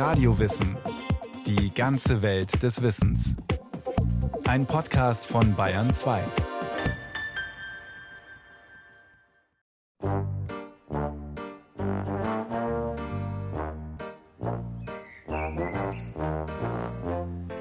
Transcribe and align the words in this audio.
Radiowissen. 0.00 0.78
Die 1.46 1.74
ganze 1.74 2.22
Welt 2.22 2.62
des 2.62 2.80
Wissens. 2.80 3.36
Ein 4.48 4.64
Podcast 4.64 5.26
von 5.26 5.54
Bayern 5.54 5.90
2. 5.90 6.22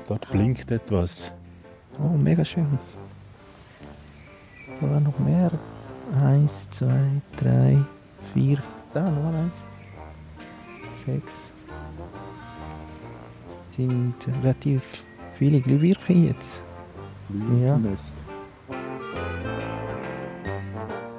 Dort 0.07 0.31
blinkt 0.31 0.71
etwas. 0.71 1.33
Oh, 2.01 2.15
mega 2.15 2.45
schön. 2.45 2.79
Da 4.79 4.89
war 4.89 5.01
noch 5.01 5.19
mehr. 5.19 5.51
Eins, 6.23 6.69
zwei, 6.69 7.21
drei, 7.35 7.77
vier. 8.33 8.63
Da, 8.93 9.11
noch 9.11 9.33
eins. 9.33 9.53
Sechs. 11.05 11.48
Sind 13.79 14.15
relativ 14.43 14.81
viele 15.37 15.61
Glühwürmchen 15.61 16.27
jetzt. 16.27 16.59
Ja. 17.63 17.79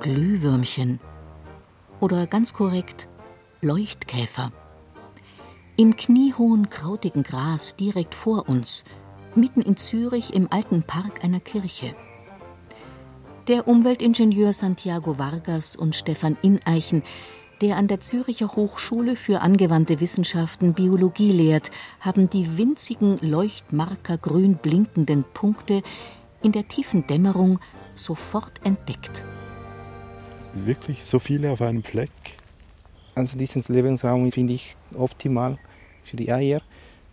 Glühwürmchen. 0.00 1.00
Oder 2.00 2.26
ganz 2.26 2.52
korrekt 2.52 3.08
Leuchtkäfer. 3.62 4.52
Im 5.78 5.96
kniehohen 5.96 6.68
krautigen 6.68 7.22
Gras 7.22 7.76
direkt 7.76 8.14
vor 8.14 8.46
uns, 8.46 8.84
mitten 9.34 9.62
in 9.62 9.78
Zürich 9.78 10.34
im 10.34 10.52
alten 10.52 10.82
Park 10.82 11.24
einer 11.24 11.40
Kirche. 11.40 11.94
Der 13.48 13.66
Umweltingenieur 13.68 14.52
Santiago 14.52 15.16
Vargas 15.16 15.76
und 15.76 15.96
Stefan 15.96 16.36
Ineichen, 16.42 17.04
der 17.60 17.76
an 17.76 17.88
der 17.88 18.00
Züricher 18.00 18.48
Hochschule 18.56 19.16
für 19.16 19.40
angewandte 19.40 20.00
Wissenschaften 20.00 20.72
Biologie 20.72 21.32
lehrt, 21.32 21.70
haben 22.00 22.30
die 22.30 22.56
winzigen 22.56 23.18
Leuchtmarker 23.20 24.16
grün 24.16 24.54
blinkenden 24.56 25.24
Punkte 25.34 25.82
in 26.42 26.52
der 26.52 26.66
tiefen 26.66 27.06
Dämmerung 27.06 27.60
sofort 27.94 28.52
entdeckt. 28.64 29.24
Wirklich 30.54 31.04
so 31.04 31.18
viele 31.18 31.50
auf 31.50 31.60
einem 31.60 31.82
Fleck? 31.82 32.10
Also 33.14 33.36
diesen 33.36 33.62
Lebensraum 33.68 34.32
finde 34.32 34.54
ich 34.54 34.74
optimal 34.94 35.58
für 36.04 36.16
die 36.16 36.32
Eier, 36.32 36.62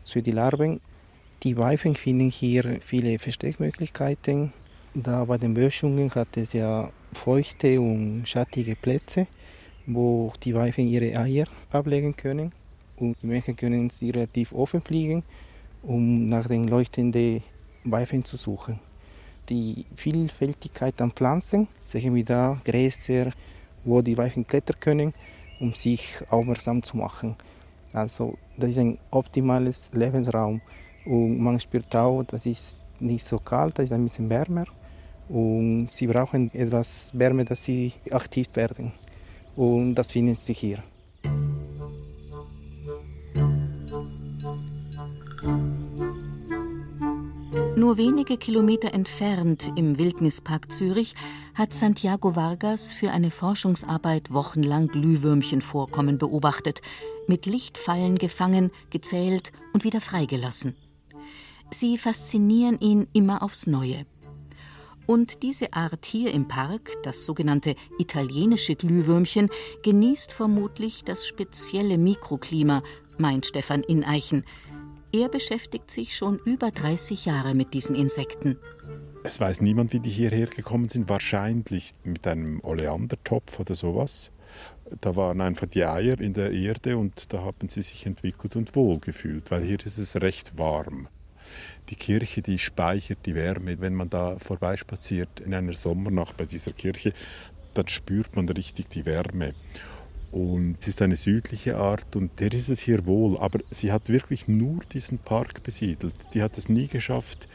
für 0.05 0.21
die 0.21 0.31
Larven. 0.31 0.79
Die 1.43 1.57
Weibchen 1.57 1.95
finden 1.95 2.29
hier 2.29 2.79
viele 2.81 3.19
Versteckmöglichkeiten. 3.19 4.53
Da 4.93 5.25
bei 5.25 5.37
den 5.37 5.53
Böschungen 5.53 6.09
hat 6.15 6.37
es 6.37 6.53
ja 6.53 6.89
feuchte 7.13 7.79
und 7.79 8.23
schattige 8.25 8.75
Plätze, 8.75 9.27
wo 9.87 10.33
die 10.43 10.53
Weibchen 10.53 10.87
ihre 10.87 11.17
Eier 11.17 11.47
ablegen 11.71 12.15
können. 12.15 12.51
Und 12.97 13.15
die 13.21 13.27
Männchen 13.27 13.55
können 13.55 13.89
sie 13.89 14.11
relativ 14.11 14.51
offen 14.51 14.81
fliegen, 14.81 15.23
um 15.83 16.29
nach 16.29 16.47
den 16.47 16.67
leuchtenden 16.67 17.41
Weibchen 17.83 18.23
zu 18.25 18.37
suchen. 18.37 18.79
Die 19.49 19.85
Vielfältigkeit 19.95 21.01
an 21.01 21.11
Pflanzen 21.11 21.67
sehen 21.85 22.13
wir 22.13 22.25
da 22.25 22.59
Gräser, 22.65 23.31
wo 23.85 24.01
die 24.01 24.17
Weibchen 24.17 24.45
klettern 24.45 24.79
können, 24.79 25.13
um 25.59 25.73
sich 25.73 26.15
aufmerksam 26.29 26.83
zu 26.83 26.97
machen. 26.97 27.35
Also 27.93 28.37
das 28.57 28.71
ist 28.71 28.79
ein 28.79 28.97
optimales 29.11 29.89
Lebensraum. 29.93 30.59
Und 31.05 31.39
man 31.39 31.59
spürt 31.59 31.95
auch, 31.95 32.23
das 32.23 32.45
ist 32.45 32.85
nicht 32.99 33.23
so 33.23 33.39
kalt, 33.39 33.79
das 33.79 33.85
ist 33.85 33.91
ein 33.93 34.03
bisschen 34.03 34.29
wärmer. 34.29 34.65
Und 35.29 35.91
sie 35.91 36.07
brauchen 36.07 36.53
etwas 36.53 37.11
Wärme, 37.13 37.45
dass 37.45 37.63
sie 37.63 37.93
aktiv 38.11 38.47
werden. 38.55 38.91
Und 39.57 39.95
das 39.95 40.11
finden 40.11 40.37
sie 40.39 40.53
hier. 40.53 40.83
Nur 47.75 47.97
wenige 47.97 48.37
Kilometer 48.37 48.93
entfernt 48.93 49.71
im 49.75 49.97
Wildnispark 49.97 50.71
Zürich 50.71 51.15
hat 51.55 51.73
Santiago 51.73 52.35
Vargas 52.35 52.91
für 52.91 53.11
eine 53.11 53.31
Forschungsarbeit 53.31 54.31
wochenlang 54.31 54.87
Glühwürmchenvorkommen 54.89 56.17
beobachtet, 56.17 56.81
mit 57.27 57.45
Lichtfallen 57.45 58.17
gefangen, 58.17 58.71
gezählt 58.89 59.51
und 59.73 59.83
wieder 59.83 60.01
freigelassen. 60.01 60.75
Sie 61.71 61.97
faszinieren 61.97 62.79
ihn 62.79 63.07
immer 63.13 63.41
aufs 63.41 63.67
Neue. 63.67 64.05
Und 65.07 65.41
diese 65.41 65.73
Art 65.73 66.05
hier 66.05 66.33
im 66.33 66.47
Park, 66.49 66.91
das 67.03 67.25
sogenannte 67.25 67.75
italienische 67.97 68.75
Glühwürmchen, 68.75 69.49
genießt 69.83 70.33
vermutlich 70.33 71.05
das 71.05 71.25
spezielle 71.25 71.97
Mikroklima, 71.97 72.83
meint 73.17 73.45
Stefan 73.45 73.83
Ineichen. 73.83 74.43
Er 75.13 75.29
beschäftigt 75.29 75.89
sich 75.89 76.15
schon 76.15 76.39
über 76.45 76.71
30 76.71 77.25
Jahre 77.25 77.55
mit 77.55 77.73
diesen 77.73 77.95
Insekten. 77.95 78.57
Es 79.23 79.39
weiß 79.39 79.61
niemand, 79.61 79.93
wie 79.93 79.99
die 79.99 80.09
hierher 80.09 80.47
gekommen 80.47 80.89
sind. 80.89 81.07
Wahrscheinlich 81.07 81.93
mit 82.03 82.27
einem 82.27 82.59
Oleandertopf 82.63 83.61
oder 83.61 83.75
sowas. 83.75 84.29
Da 85.01 85.15
waren 85.15 85.41
einfach 85.41 85.67
die 85.67 85.85
Eier 85.85 86.19
in 86.19 86.33
der 86.33 86.51
Erde 86.51 86.97
und 86.97 87.33
da 87.33 87.43
haben 87.43 87.69
sie 87.69 87.81
sich 87.81 88.05
entwickelt 88.05 88.55
und 88.55 88.75
wohlgefühlt, 88.75 89.51
weil 89.51 89.63
hier 89.63 89.85
ist 89.85 89.97
es 89.97 90.15
recht 90.17 90.57
warm. 90.57 91.07
Die 91.89 91.95
Kirche, 91.95 92.41
die 92.41 92.59
speichert 92.59 93.19
die 93.25 93.35
Wärme. 93.35 93.79
Wenn 93.79 93.93
man 93.93 94.09
da 94.09 94.37
vorbeispaziert 94.39 95.39
in 95.39 95.53
einer 95.53 95.73
Sommernacht 95.73 96.37
bei 96.37 96.45
dieser 96.45 96.73
Kirche, 96.73 97.13
dann 97.73 97.87
spürt 97.87 98.35
man 98.35 98.49
richtig 98.49 98.89
die 98.89 99.05
Wärme. 99.05 99.53
Und 100.31 100.77
es 100.81 100.89
ist 100.89 101.01
eine 101.01 101.15
südliche 101.15 101.77
Art 101.77 102.15
und 102.15 102.39
der 102.39 102.51
ist 102.51 102.69
es 102.69 102.81
hier 102.81 103.05
wohl. 103.05 103.37
Aber 103.37 103.59
sie 103.69 103.91
hat 103.91 104.09
wirklich 104.09 104.47
nur 104.47 104.81
diesen 104.93 105.19
Park 105.19 105.63
besiedelt. 105.63 106.13
Die 106.33 106.41
hat 106.41 106.57
es 106.57 106.67
nie 106.67 106.87
geschafft, 106.87 107.47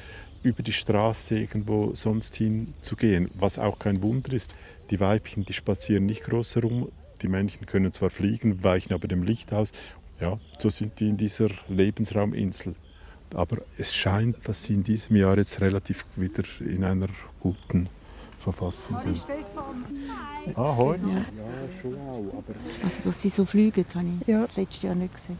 über 0.42 0.62
die 0.62 0.72
Straße 0.72 1.38
irgendwo 1.38 1.94
sonst 1.94 2.34
hin 2.36 2.74
zu 2.80 2.96
gehen, 2.96 3.30
was 3.34 3.58
auch 3.58 3.78
kein 3.78 4.02
Wunder 4.02 4.32
ist. 4.32 4.54
Die 4.90 5.00
Weibchen, 5.00 5.44
die 5.44 5.52
spazieren 5.52 6.06
nicht 6.06 6.24
groß 6.24 6.56
herum. 6.56 6.88
Die 7.20 7.28
Männchen 7.28 7.66
können 7.66 7.92
zwar 7.92 8.10
fliegen, 8.10 8.64
weichen 8.64 8.92
aber 8.92 9.06
dem 9.06 9.22
Licht 9.22 9.52
aus. 9.52 9.72
Ja, 10.20 10.38
so 10.58 10.70
sind 10.70 10.98
die 10.98 11.08
in 11.08 11.16
dieser 11.16 11.50
Lebensrauminsel. 11.68 12.74
Aber 13.34 13.58
es 13.78 13.94
scheint, 13.94 14.36
dass 14.44 14.64
sie 14.64 14.74
in 14.74 14.84
diesem 14.84 15.16
Jahr 15.16 15.36
jetzt 15.36 15.60
relativ 15.60 16.04
wieder 16.16 16.44
in 16.60 16.84
einer 16.84 17.08
guten 17.40 17.88
Verfassung 18.40 18.98
sind. 18.98 19.20
Ahoi. 20.56 20.96
Ja. 20.96 21.08
Ja, 21.08 21.24
schon 21.80 21.94
auch. 21.94 22.32
Aber 22.38 22.54
Also, 22.82 22.98
dass 23.04 23.22
sie 23.22 23.28
so 23.28 23.44
fliegen, 23.44 23.84
habe 23.94 24.06
ich 24.20 24.26
Ja. 24.28 24.46
das 24.46 24.56
letzte 24.56 24.86
Jahr 24.88 24.96
nicht 24.96 25.14
gesehen. 25.14 25.38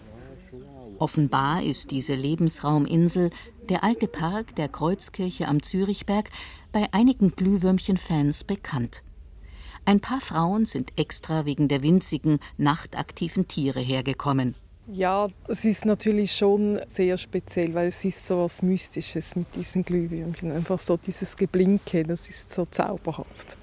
Offenbar 0.99 1.63
ist 1.63 1.91
diese 1.91 2.15
Lebensrauminsel, 2.15 3.31
der 3.69 3.83
alte 3.83 4.07
Park 4.07 4.55
der 4.55 4.69
Kreuzkirche 4.69 5.49
am 5.49 5.63
Zürichberg, 5.63 6.31
bei 6.73 6.89
einigen 6.93 7.33
Glühwürmchen-Fans 7.35 8.45
bekannt. 8.45 9.03
Ein 9.85 9.99
paar 9.99 10.21
Frauen 10.21 10.65
sind 10.67 10.93
extra 10.97 11.45
wegen 11.45 11.67
der 11.67 11.83
winzigen, 11.83 12.39
nachtaktiven 12.57 13.49
Tiere 13.49 13.81
hergekommen. 13.81 14.55
Ja, 14.89 15.29
es 15.49 15.65
ist 15.65 15.85
natürlich 15.85 16.35
schon 16.35 16.81
sehr 16.89 17.17
speziell, 17.17 17.73
weil 17.75 17.89
es 17.89 18.05
ist 18.05 18.27
so 18.27 18.45
was 18.45 18.63
Mystisches 18.63 19.37
mit 19.37 19.47
diesen 19.55 19.85
Glühwürmchen. 19.85 20.51
Einfach 20.51 20.81
so 20.81 20.97
dieses 20.97 21.37
Geblinke, 21.37 22.03
das 22.03 22.29
ist 22.29 22.51
so 22.51 22.65
zauberhaft. 22.65 23.57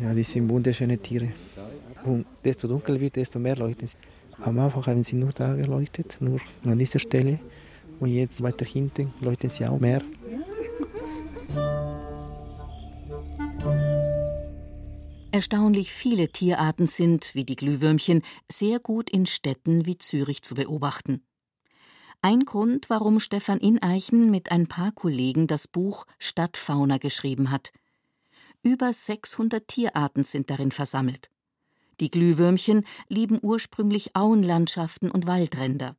Ja, 0.00 0.12
die 0.12 0.22
sind 0.22 0.48
wunderschöne 0.48 0.98
Tiere. 0.98 1.32
Und 2.04 2.26
desto 2.44 2.68
dunkel 2.68 3.00
wird, 3.00 3.16
desto 3.16 3.38
mehr 3.38 3.56
leuchten 3.56 3.88
sie. 3.88 3.96
Am 4.40 4.58
Anfang 4.58 4.86
haben 4.86 5.02
sie 5.02 5.16
nur 5.16 5.32
da 5.32 5.54
geleuchtet, 5.54 6.18
nur 6.20 6.40
an 6.64 6.78
dieser 6.78 6.98
Stelle. 6.98 7.40
Und 7.98 8.10
jetzt 8.10 8.42
weiter 8.42 8.64
hinten 8.64 9.12
leuchten 9.20 9.50
sie 9.50 9.66
auch 9.66 9.80
mehr. 9.80 10.02
Erstaunlich 15.38 15.92
viele 15.92 16.30
Tierarten 16.30 16.88
sind, 16.88 17.32
wie 17.36 17.44
die 17.44 17.54
Glühwürmchen, 17.54 18.22
sehr 18.50 18.80
gut 18.80 19.08
in 19.08 19.24
Städten 19.24 19.86
wie 19.86 19.96
Zürich 19.96 20.42
zu 20.42 20.56
beobachten. 20.56 21.24
Ein 22.22 22.44
Grund, 22.44 22.90
warum 22.90 23.20
Stefan 23.20 23.60
Ineichen 23.60 24.32
mit 24.32 24.50
ein 24.50 24.66
paar 24.66 24.90
Kollegen 24.90 25.46
das 25.46 25.68
Buch 25.68 26.06
Stadtfauna 26.18 26.98
geschrieben 26.98 27.52
hat. 27.52 27.70
Über 28.64 28.92
600 28.92 29.68
Tierarten 29.68 30.24
sind 30.24 30.50
darin 30.50 30.72
versammelt. 30.72 31.30
Die 32.00 32.10
Glühwürmchen 32.10 32.84
lieben 33.06 33.38
ursprünglich 33.40 34.16
Auenlandschaften 34.16 35.08
und 35.08 35.28
Waldränder. 35.28 35.94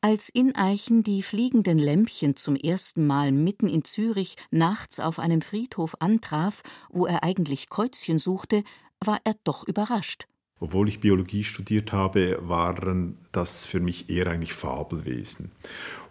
Als 0.00 0.28
Ineichen 0.28 1.02
die 1.02 1.24
fliegenden 1.24 1.76
Lämpchen 1.76 2.36
zum 2.36 2.54
ersten 2.54 3.04
Mal 3.04 3.32
mitten 3.32 3.66
in 3.66 3.82
Zürich 3.82 4.36
nachts 4.52 5.00
auf 5.00 5.18
einem 5.18 5.40
Friedhof 5.40 5.96
antraf, 5.98 6.62
wo 6.88 7.06
er 7.06 7.24
eigentlich 7.24 7.68
Käuzchen 7.68 8.20
suchte, 8.20 8.62
war 9.04 9.18
er 9.24 9.34
doch 9.42 9.66
überrascht. 9.66 10.28
Obwohl 10.60 10.88
ich 10.88 11.00
Biologie 11.00 11.42
studiert 11.42 11.92
habe, 11.92 12.38
waren 12.42 13.18
das 13.32 13.66
für 13.66 13.80
mich 13.80 14.08
eher 14.08 14.28
eigentlich 14.28 14.52
Fabelwesen. 14.52 15.50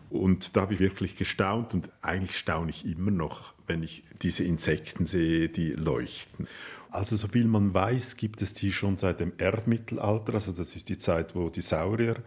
Und 0.10 0.58
da 0.58 0.62
habe 0.62 0.74
ich 0.74 0.82
wirklich 0.82 1.16
gestaunt 1.16 1.74
und 1.74 1.90
eigentlich 2.02 2.38
staune 2.38 2.72
ich 2.72 2.86
immer 2.86 3.12
noch, 3.12 3.54
wenn 3.68 3.84
ich 3.84 4.04
diese 4.22 4.44
Insekten 4.44 5.06
sehe, 5.06 5.48
die 5.48 5.72
leuchten. 5.72 6.50
Also 6.90 7.16
so 7.16 7.30
viel 7.30 7.46
man 7.46 7.74
weiß, 7.74 8.18
gibt 8.18 8.42
es 8.42 8.54
die 8.54 8.74
schon 8.74 8.98
seit 8.98 9.22
dem 9.22 9.32
Erdmittelalter, 9.38 10.34
also 10.34 10.52
das 10.52 10.76
ist 10.76 10.90
die 10.90 10.98
Zeit, 10.98 11.36
wo 11.36 11.50
die 11.50 11.62
Saurier 11.62 12.18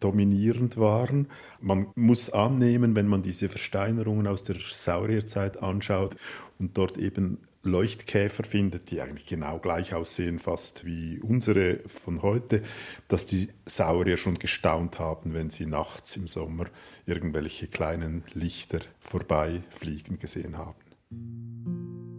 dominierend 0.00 0.76
waren. 0.76 1.28
Man 1.60 1.88
muss 1.94 2.30
annehmen, 2.30 2.94
wenn 2.94 3.06
man 3.06 3.22
diese 3.22 3.48
Versteinerungen 3.48 4.26
aus 4.26 4.42
der 4.42 4.56
Saurierzeit 4.72 5.62
anschaut 5.62 6.16
und 6.58 6.76
dort 6.76 6.98
eben 6.98 7.38
Leuchtkäfer 7.62 8.44
findet, 8.44 8.90
die 8.90 9.02
eigentlich 9.02 9.26
genau 9.26 9.58
gleich 9.58 9.94
aussehen, 9.94 10.38
fast 10.38 10.86
wie 10.86 11.20
unsere 11.20 11.80
von 11.86 12.22
heute, 12.22 12.62
dass 13.08 13.26
die 13.26 13.50
Saurier 13.66 14.16
schon 14.16 14.38
gestaunt 14.38 14.98
haben, 14.98 15.34
wenn 15.34 15.50
sie 15.50 15.66
nachts 15.66 16.16
im 16.16 16.26
Sommer 16.26 16.66
irgendwelche 17.04 17.66
kleinen 17.66 18.24
Lichter 18.32 18.80
vorbeifliegen 19.00 20.18
gesehen 20.18 20.56
haben. 20.56 22.09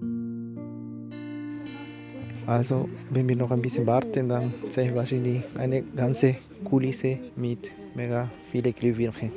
Also, 2.48 2.90
wenn 3.10 3.30
wir 3.30 3.36
noch 3.36 3.52
ein 3.52 3.62
bisschen 3.62 3.86
warten, 3.86 4.30
dann 4.30 4.54
sehen 4.70 4.90
wir 4.90 4.96
wahrscheinlich 4.96 5.44
eine 5.56 5.84
ganze 5.84 6.36
Kulisse 6.64 7.20
mit 7.36 7.72
mega 7.96 8.30
vielen 8.52 8.74
Glühwürmchen. 8.74 9.32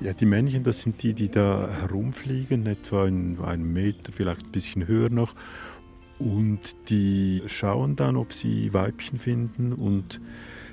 Ja, 0.00 0.12
die 0.12 0.26
Männchen, 0.26 0.64
das 0.64 0.82
sind 0.82 1.00
die, 1.02 1.14
die 1.14 1.28
da 1.28 1.68
herumfliegen, 1.80 2.66
etwa 2.66 3.06
in 3.06 3.38
einem 3.38 3.72
Meter, 3.72 4.10
vielleicht 4.10 4.46
ein 4.46 4.50
bisschen 4.52 4.88
höher 4.88 5.10
noch. 5.10 5.34
Und 6.18 6.90
die 6.90 7.42
schauen 7.46 7.94
dann, 7.94 8.16
ob 8.16 8.32
sie 8.32 8.72
Weibchen 8.72 9.18
finden. 9.18 9.72
Und 9.72 10.20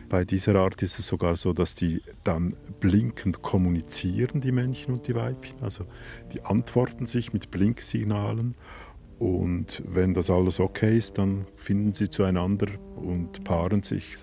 bei 0.09 0.25
dieser 0.25 0.55
Art 0.55 0.81
ist 0.81 0.97
es 0.97 1.05
sogar 1.05 1.35
so, 1.35 1.53
dass 1.53 1.75
die 1.75 2.01
dann 2.23 2.55
blinkend 2.79 3.43
kommunizieren, 3.43 4.41
die 4.41 4.51
Männchen 4.51 4.95
und 4.95 5.07
die 5.07 5.13
Weibchen. 5.13 5.61
Also 5.61 5.85
die 6.33 6.41
antworten 6.41 7.05
sich 7.05 7.31
mit 7.31 7.51
Blinksignalen. 7.51 8.55
Und 9.19 9.83
wenn 9.85 10.13
das 10.13 10.29
alles 10.29 10.61
okay 10.61 10.97
ist, 10.97 11.17
dann 11.17 11.45
finden 11.57 11.93
sie 11.93 12.09
zueinander 12.09 12.67
und 12.95 13.43
paaren 13.43 13.83
sich. 13.83 14.17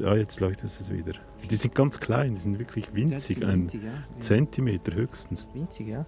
Ja, 0.00 0.16
jetzt 0.16 0.40
leuchtet 0.40 0.64
es 0.64 0.90
wieder. 0.90 1.12
Die 1.50 1.56
sind 1.56 1.74
ganz 1.74 2.00
klein, 2.00 2.34
die 2.34 2.40
sind 2.40 2.58
wirklich 2.58 2.94
winzig, 2.94 3.44
ein. 3.44 3.70
Zentimeter 4.20 4.94
höchstens. 4.94 5.48
Winzig, 5.54 5.88
ja. 5.88 6.06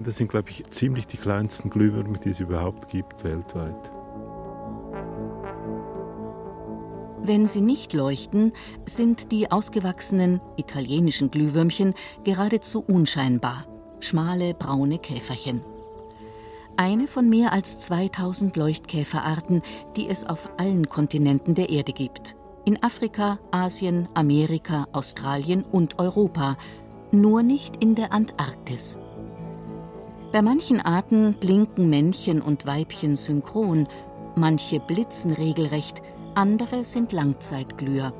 Das 0.00 0.16
sind, 0.16 0.30
glaube 0.30 0.50
ich, 0.50 0.64
ziemlich 0.70 1.06
die 1.06 1.16
kleinsten 1.16 1.70
Glühwürmer, 1.70 2.18
die 2.18 2.30
es 2.30 2.40
überhaupt 2.40 2.90
gibt 2.90 3.22
weltweit. 3.24 3.90
Wenn 7.22 7.46
sie 7.46 7.60
nicht 7.60 7.92
leuchten, 7.92 8.52
sind 8.86 9.32
die 9.32 9.50
ausgewachsenen 9.50 10.40
italienischen 10.56 11.30
Glühwürmchen 11.30 11.94
geradezu 12.24 12.80
unscheinbar. 12.80 13.64
Schmale 14.00 14.54
braune 14.54 14.98
Käferchen. 14.98 15.60
Eine 16.78 17.08
von 17.08 17.28
mehr 17.28 17.52
als 17.52 17.80
2000 17.80 18.56
Leuchtkäferarten, 18.56 19.62
die 19.96 20.08
es 20.08 20.24
auf 20.24 20.48
allen 20.56 20.88
Kontinenten 20.88 21.54
der 21.54 21.68
Erde 21.68 21.92
gibt 21.92 22.34
in 22.68 22.82
Afrika, 22.82 23.38
Asien, 23.50 24.08
Amerika, 24.12 24.86
Australien 24.92 25.64
und 25.72 25.98
Europa, 25.98 26.58
nur 27.10 27.42
nicht 27.42 27.76
in 27.82 27.94
der 27.94 28.12
Antarktis. 28.12 28.98
Bei 30.32 30.42
manchen 30.42 30.78
Arten 30.78 31.32
blinken 31.32 31.88
Männchen 31.88 32.42
und 32.42 32.66
Weibchen 32.66 33.16
synchron, 33.16 33.88
manche 34.36 34.80
blitzen 34.80 35.32
regelrecht, 35.32 36.02
andere 36.34 36.84
sind 36.84 37.12
Langzeitglüher. 37.12 38.12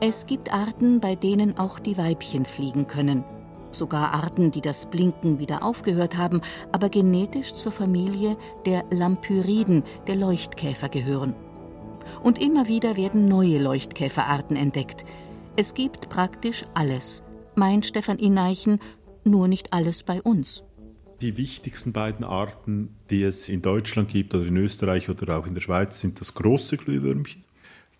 Es 0.00 0.26
gibt 0.26 0.52
Arten, 0.52 0.98
bei 0.98 1.14
denen 1.14 1.56
auch 1.56 1.78
die 1.78 1.96
Weibchen 1.96 2.44
fliegen 2.44 2.88
können. 2.88 3.22
Sogar 3.70 4.12
Arten, 4.12 4.50
die 4.50 4.60
das 4.60 4.86
Blinken 4.86 5.38
wieder 5.38 5.62
aufgehört 5.62 6.16
haben, 6.16 6.42
aber 6.72 6.88
genetisch 6.88 7.54
zur 7.54 7.72
Familie 7.72 8.36
der 8.66 8.84
Lampyriden, 8.90 9.84
der 10.06 10.16
Leuchtkäfer 10.16 10.88
gehören 10.88 11.34
und 12.22 12.40
immer 12.40 12.68
wieder 12.68 12.96
werden 12.96 13.28
neue 13.28 13.58
Leuchtkäferarten 13.58 14.56
entdeckt. 14.56 15.04
Es 15.56 15.74
gibt 15.74 16.08
praktisch 16.08 16.64
alles, 16.74 17.22
meint 17.54 17.86
Stefan 17.86 18.18
Ineichen, 18.18 18.80
nur 19.24 19.48
nicht 19.48 19.72
alles 19.72 20.02
bei 20.02 20.22
uns. 20.22 20.62
Die 21.20 21.36
wichtigsten 21.36 21.92
beiden 21.92 22.24
Arten, 22.24 22.96
die 23.10 23.22
es 23.22 23.48
in 23.48 23.60
Deutschland 23.60 24.08
gibt 24.08 24.34
oder 24.34 24.46
in 24.46 24.56
Österreich 24.56 25.08
oder 25.08 25.38
auch 25.38 25.46
in 25.46 25.54
der 25.54 25.60
Schweiz, 25.60 26.00
sind 26.00 26.20
das 26.20 26.34
große 26.34 26.78
Glühwürmchen. 26.78 27.44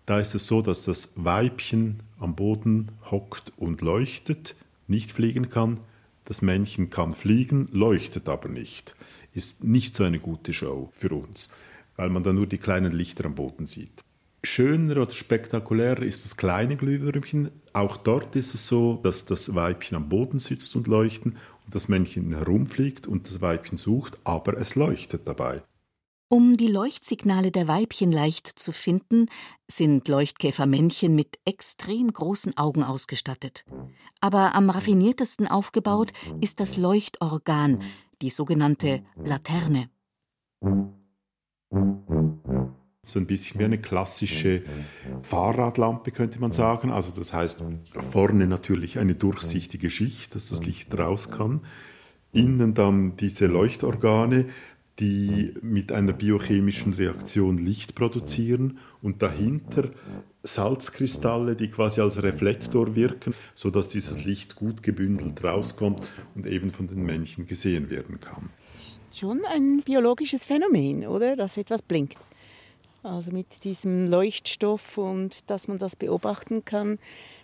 Da 0.07 0.19
ist 0.19 0.33
es 0.33 0.47
so, 0.47 0.63
dass 0.63 0.81
das 0.81 1.09
Weibchen 1.15 2.01
am 2.19 2.35
Boden 2.35 2.89
hockt 3.11 3.53
und 3.57 3.81
leuchtet, 3.81 4.55
nicht 4.87 5.11
fliegen 5.11 5.49
kann. 5.49 5.79
Das 6.25 6.41
Männchen 6.41 6.89
kann 6.89 7.15
fliegen, 7.15 7.67
leuchtet 7.71 8.29
aber 8.29 8.49
nicht. 8.49 8.95
Ist 9.33 9.63
nicht 9.63 9.95
so 9.95 10.03
eine 10.03 10.19
gute 10.19 10.53
Show 10.53 10.89
für 10.93 11.13
uns, 11.13 11.49
weil 11.95 12.09
man 12.09 12.23
dann 12.23 12.35
nur 12.35 12.47
die 12.47 12.57
kleinen 12.57 12.93
Lichter 12.93 13.25
am 13.25 13.35
Boden 13.35 13.65
sieht. 13.65 14.03
Schöner 14.43 14.97
oder 14.97 15.11
spektakulärer 15.11 16.01
ist 16.01 16.25
das 16.25 16.35
kleine 16.35 16.75
Glühwürmchen. 16.75 17.51
Auch 17.73 17.97
dort 17.97 18.35
ist 18.35 18.55
es 18.55 18.67
so, 18.67 18.99
dass 19.03 19.25
das 19.25 19.53
Weibchen 19.53 19.95
am 19.95 20.09
Boden 20.09 20.39
sitzt 20.39 20.75
und 20.75 20.87
leuchtet 20.87 21.35
und 21.65 21.75
das 21.75 21.87
Männchen 21.87 22.33
herumfliegt 22.33 23.05
und 23.05 23.29
das 23.29 23.41
Weibchen 23.41 23.77
sucht, 23.77 24.17
aber 24.23 24.57
es 24.57 24.75
leuchtet 24.75 25.27
dabei. 25.27 25.61
Um 26.31 26.55
die 26.55 26.67
Leuchtsignale 26.67 27.51
der 27.51 27.67
Weibchen 27.67 28.09
leicht 28.09 28.47
zu 28.47 28.71
finden, 28.71 29.25
sind 29.69 30.07
Leuchtkäfermännchen 30.07 31.13
mit 31.13 31.37
extrem 31.43 32.11
großen 32.11 32.55
Augen 32.57 32.83
ausgestattet. 32.83 33.65
Aber 34.21 34.55
am 34.55 34.69
raffiniertesten 34.69 35.47
aufgebaut 35.47 36.11
ist 36.39 36.61
das 36.61 36.77
Leuchtorgan, 36.77 37.81
die 38.21 38.29
sogenannte 38.29 39.03
Laterne 39.21 39.89
so 43.03 43.19
ein 43.19 43.27
bisschen 43.27 43.59
wie 43.59 43.65
eine 43.65 43.81
klassische 43.81 44.63
Fahrradlampe, 45.23 46.11
könnte 46.11 46.39
man 46.39 46.53
sagen. 46.53 46.91
Also 46.91 47.11
das 47.11 47.33
heißt, 47.33 47.61
vorne 47.99 48.47
natürlich 48.47 48.99
eine 48.99 49.15
durchsichtige 49.15 49.89
Schicht, 49.89 50.35
dass 50.35 50.49
das 50.49 50.63
Licht 50.63 50.97
raus 50.97 51.29
kann. 51.29 51.61
Innen 52.31 52.73
dann 52.73 53.17
diese 53.17 53.47
Leuchtorgane, 53.47 54.45
die 55.01 55.55
mit 55.61 55.91
einer 55.91 56.13
biochemischen 56.13 56.93
Reaktion 56.93 57.57
Licht 57.57 57.95
produzieren 57.95 58.77
und 59.01 59.21
dahinter 59.21 59.89
Salzkristalle, 60.43 61.55
die 61.55 61.69
quasi 61.69 62.01
als 62.01 62.21
Reflektor 62.21 62.95
wirken, 62.95 63.33
sodass 63.55 63.87
dieses 63.87 64.23
Licht 64.23 64.55
gut 64.55 64.83
gebündelt 64.83 65.43
rauskommt 65.43 66.07
und 66.35 66.45
eben 66.45 66.71
von 66.71 66.87
den 66.87 67.03
Männchen 67.03 67.47
gesehen 67.47 67.89
werden 67.89 68.19
kann. 68.19 68.49
Schon 69.13 69.43
ein 69.45 69.81
biologisches 69.83 70.45
Phänomen, 70.45 71.05
oder? 71.05 71.35
Dass 71.35 71.57
etwas 71.57 71.81
blinkt. 71.81 72.17
Also 73.03 73.31
mit 73.31 73.63
diesem 73.63 74.07
Leuchtstoff 74.07 74.99
und 74.99 75.49
dass 75.49 75.67
man 75.67 75.79
das 75.79 75.95
beobachten 75.95 76.63
kann 76.63 76.99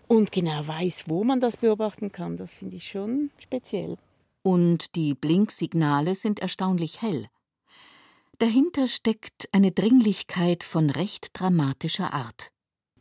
und 0.08 0.32
genau 0.32 0.68
weiß, 0.68 1.06
wo 1.08 1.24
man 1.24 1.42
das 1.42 1.58
beobachten 1.58 2.12
kann, 2.12 2.38
das 2.38 2.54
finde 2.54 2.76
ich 2.76 2.88
schon 2.88 3.32
speziell. 3.40 3.98
Und 4.44 4.96
die 4.96 5.16
Blinksignale 5.16 6.14
sind 6.14 6.40
erstaunlich 6.40 7.02
hell. 7.02 7.28
Dahinter 8.40 8.88
steckt 8.88 9.50
eine 9.52 9.72
Dringlichkeit 9.72 10.64
von 10.64 10.92
recht 10.92 11.30
dramatischer 11.34 12.14
Art. 12.14 12.52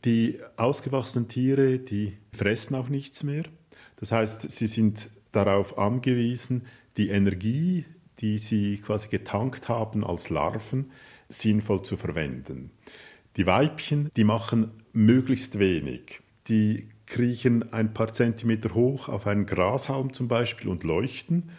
Die 0.07 0.41
ausgewachsenen 0.57 1.29
Tiere, 1.29 1.79
die 1.79 2.17
fressen 2.33 2.75
auch 2.75 2.89
nichts 2.89 3.23
mehr. 3.23 3.45
Das 3.97 4.13
heißt, 4.13 4.51
sie 4.51 4.67
sind 4.67 5.11
darauf 5.33 5.77
angewiesen, 5.77 6.65
die 6.97 7.11
Energie, 7.11 7.85
die 8.21 8.39
sie 8.39 8.79
quasi 8.79 9.09
getankt 9.09 9.69
haben 9.69 10.05
als 10.05 10.31
Larven, 10.31 10.91
sinnvoll 11.29 11.83
zu 11.83 11.99
verwenden. 11.99 12.71
Die 13.37 13.45
Weibchen, 13.45 14.11
die 14.17 14.25
machen 14.25 14.71
möglichst 14.95 15.59
wenig. 15.59 16.23
Die 16.49 16.89
kriechen 17.05 17.75
ein 17.75 17.93
paar 17.93 18.15
Zentimeter 18.15 18.73
hoch 18.73 19.11
auf 19.11 19.27
einen 19.27 19.45
Grashalm 19.45 20.15
zum 20.15 20.29
Beispiel 20.29 20.69
und 20.69 20.83
leuchten 20.83 21.51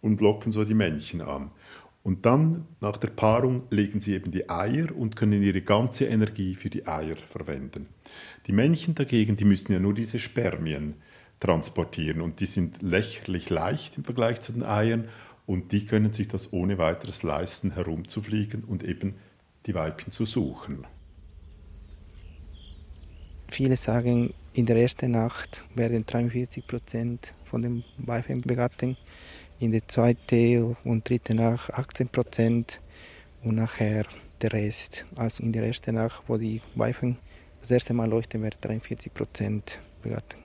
und 0.00 0.20
locken 0.20 0.52
so 0.52 0.64
die 0.64 0.74
Männchen 0.74 1.20
an. 1.20 1.50
Und 2.08 2.24
dann, 2.24 2.64
nach 2.80 2.96
der 2.96 3.08
Paarung, 3.08 3.64
legen 3.68 4.00
sie 4.00 4.14
eben 4.14 4.30
die 4.30 4.48
Eier 4.48 4.96
und 4.96 5.14
können 5.14 5.42
ihre 5.42 5.60
ganze 5.60 6.06
Energie 6.06 6.54
für 6.54 6.70
die 6.70 6.86
Eier 6.86 7.16
verwenden. 7.16 7.86
Die 8.46 8.52
Männchen 8.52 8.94
dagegen, 8.94 9.36
die 9.36 9.44
müssen 9.44 9.74
ja 9.74 9.78
nur 9.78 9.92
diese 9.92 10.18
Spermien 10.18 10.94
transportieren 11.38 12.22
und 12.22 12.40
die 12.40 12.46
sind 12.46 12.80
lächerlich 12.80 13.50
leicht 13.50 13.98
im 13.98 14.04
Vergleich 14.04 14.40
zu 14.40 14.54
den 14.54 14.62
Eiern 14.62 15.10
und 15.44 15.70
die 15.72 15.84
können 15.84 16.14
sich 16.14 16.28
das 16.28 16.50
ohne 16.54 16.78
weiteres 16.78 17.22
leisten, 17.24 17.72
herumzufliegen 17.72 18.64
und 18.64 18.84
eben 18.84 19.16
die 19.66 19.74
Weibchen 19.74 20.10
zu 20.10 20.24
suchen. 20.24 20.86
Viele 23.50 23.76
sagen, 23.76 24.32
in 24.54 24.64
der 24.64 24.76
ersten 24.76 25.10
Nacht 25.10 25.62
werden 25.74 26.06
43 26.06 26.66
Prozent 26.66 27.34
von 27.44 27.60
den 27.60 27.84
Weibchen 27.98 28.40
begattet, 28.40 28.96
in 29.60 29.72
der 29.72 29.86
zweiten 29.88 30.76
und 30.84 31.08
dritten 31.08 31.36
Nacht 31.36 31.72
18 31.74 32.08
Prozent 32.08 32.80
und 33.42 33.56
nachher 33.56 34.04
der 34.40 34.52
Rest. 34.52 35.04
Also 35.16 35.42
in 35.42 35.52
der 35.52 35.64
ersten 35.64 35.96
Nacht, 35.96 36.24
wo 36.28 36.36
die 36.36 36.60
Weibchen 36.74 37.16
das 37.60 37.70
erste 37.70 37.92
Mal 37.94 38.08
leuchten, 38.08 38.42
werden 38.42 38.58
43 38.60 39.12
Prozent 39.12 39.78
begattet. 40.02 40.36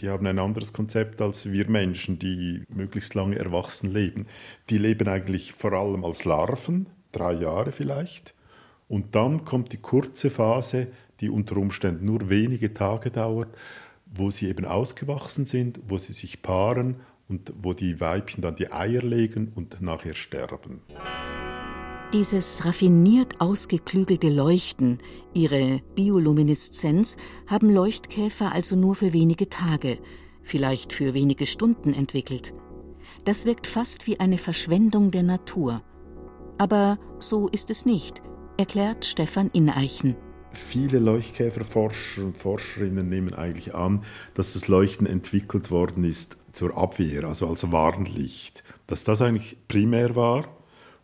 Die 0.00 0.08
haben 0.08 0.26
ein 0.26 0.38
anderes 0.38 0.72
Konzept 0.72 1.20
als 1.20 1.50
wir 1.50 1.68
Menschen, 1.68 2.18
die 2.18 2.62
möglichst 2.68 3.14
lange 3.14 3.38
erwachsen 3.38 3.90
leben. 3.92 4.26
Die 4.70 4.78
leben 4.78 5.08
eigentlich 5.08 5.52
vor 5.52 5.72
allem 5.72 6.04
als 6.04 6.24
Larven, 6.24 6.86
drei 7.10 7.32
Jahre 7.32 7.72
vielleicht. 7.72 8.34
Und 8.86 9.14
dann 9.14 9.44
kommt 9.44 9.72
die 9.72 9.78
kurze 9.78 10.30
Phase, 10.30 10.88
die 11.20 11.30
unter 11.30 11.56
Umständen 11.56 12.06
nur 12.06 12.28
wenige 12.30 12.72
Tage 12.72 13.10
dauert, 13.10 13.48
wo 14.06 14.30
sie 14.30 14.48
eben 14.48 14.64
ausgewachsen 14.64 15.46
sind, 15.46 15.80
wo 15.88 15.98
sie 15.98 16.12
sich 16.12 16.42
paaren 16.42 17.00
und 17.28 17.52
wo 17.62 17.74
die 17.74 18.00
Weibchen 18.00 18.42
dann 18.42 18.56
die 18.56 18.72
Eier 18.72 19.02
legen 19.02 19.52
und 19.54 19.80
nachher 19.80 20.14
sterben. 20.14 20.80
Dieses 22.14 22.64
raffiniert 22.64 23.38
ausgeklügelte 23.38 24.30
Leuchten, 24.30 24.98
ihre 25.34 25.82
Biolumineszenz, 25.94 27.18
haben 27.46 27.70
Leuchtkäfer 27.70 28.50
also 28.52 28.76
nur 28.76 28.94
für 28.94 29.12
wenige 29.12 29.50
Tage, 29.50 29.98
vielleicht 30.42 30.94
für 30.94 31.12
wenige 31.12 31.44
Stunden 31.44 31.92
entwickelt. 31.92 32.54
Das 33.26 33.44
wirkt 33.44 33.66
fast 33.66 34.06
wie 34.06 34.20
eine 34.20 34.38
Verschwendung 34.38 35.10
der 35.10 35.22
Natur. 35.22 35.82
Aber 36.56 36.98
so 37.18 37.48
ist 37.48 37.68
es 37.68 37.84
nicht, 37.84 38.22
erklärt 38.56 39.04
Stefan 39.04 39.50
Ineichen. 39.52 40.16
Viele 40.52 41.00
Leuchtkäferforscher 41.00 42.24
und 42.24 42.38
Forscherinnen 42.38 43.06
nehmen 43.06 43.34
eigentlich 43.34 43.74
an, 43.74 44.02
dass 44.32 44.54
das 44.54 44.66
Leuchten 44.66 45.06
entwickelt 45.06 45.70
worden 45.70 46.04
ist 46.04 46.37
zur 46.52 46.76
Abwehr, 46.76 47.24
also 47.24 47.48
als 47.48 47.70
Warnlicht. 47.70 48.64
Dass 48.86 49.04
das 49.04 49.22
eigentlich 49.22 49.56
primär 49.68 50.16
war 50.16 50.48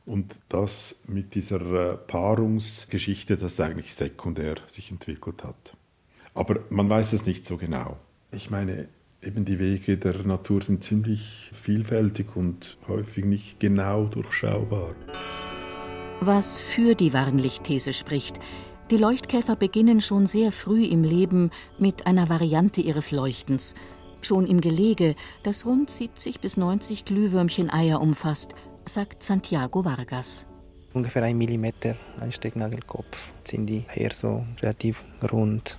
und 0.06 0.38
das 0.48 1.02
mit 1.06 1.34
dieser 1.34 1.60
äh, 1.60 1.96
Paarungsgeschichte, 1.96 3.36
das 3.36 3.60
eigentlich 3.60 3.94
sekundär 3.94 4.56
sich 4.68 4.90
entwickelt 4.90 5.44
hat. 5.44 5.76
Aber 6.34 6.60
man 6.70 6.88
weiß 6.88 7.12
es 7.12 7.26
nicht 7.26 7.46
so 7.46 7.56
genau. 7.56 7.96
Ich 8.32 8.50
meine, 8.50 8.88
eben 9.22 9.44
die 9.44 9.58
Wege 9.58 9.96
der 9.96 10.24
Natur 10.24 10.62
sind 10.62 10.82
ziemlich 10.84 11.50
vielfältig 11.52 12.36
und 12.36 12.76
häufig 12.88 13.24
nicht 13.24 13.60
genau 13.60 14.06
durchschaubar. 14.06 14.94
Was 16.20 16.60
für 16.60 16.94
die 16.94 17.12
Warnlichtthese 17.12 17.92
spricht, 17.92 18.38
die 18.90 18.96
Leuchtkäfer 18.96 19.56
beginnen 19.56 20.00
schon 20.00 20.26
sehr 20.26 20.52
früh 20.52 20.84
im 20.84 21.04
Leben 21.04 21.50
mit 21.78 22.06
einer 22.06 22.28
Variante 22.28 22.80
ihres 22.80 23.10
Leuchtens. 23.12 23.74
Schon 24.24 24.46
im 24.46 24.62
Gelege, 24.62 25.16
das 25.42 25.66
rund 25.66 25.90
70 25.90 26.40
bis 26.40 26.56
90 26.56 27.04
Glühwürmchen-Eier 27.04 28.00
umfasst, 28.00 28.54
sagt 28.86 29.22
Santiago 29.22 29.84
Vargas. 29.84 30.46
Ungefähr 30.94 31.24
ein 31.24 31.36
Millimeter, 31.36 31.94
ein 32.20 32.32
Stecknagelkopf, 32.32 33.18
sind 33.46 33.66
die 33.66 33.84
Eier 33.94 34.14
so 34.14 34.46
relativ 34.62 35.02
rund. 35.30 35.76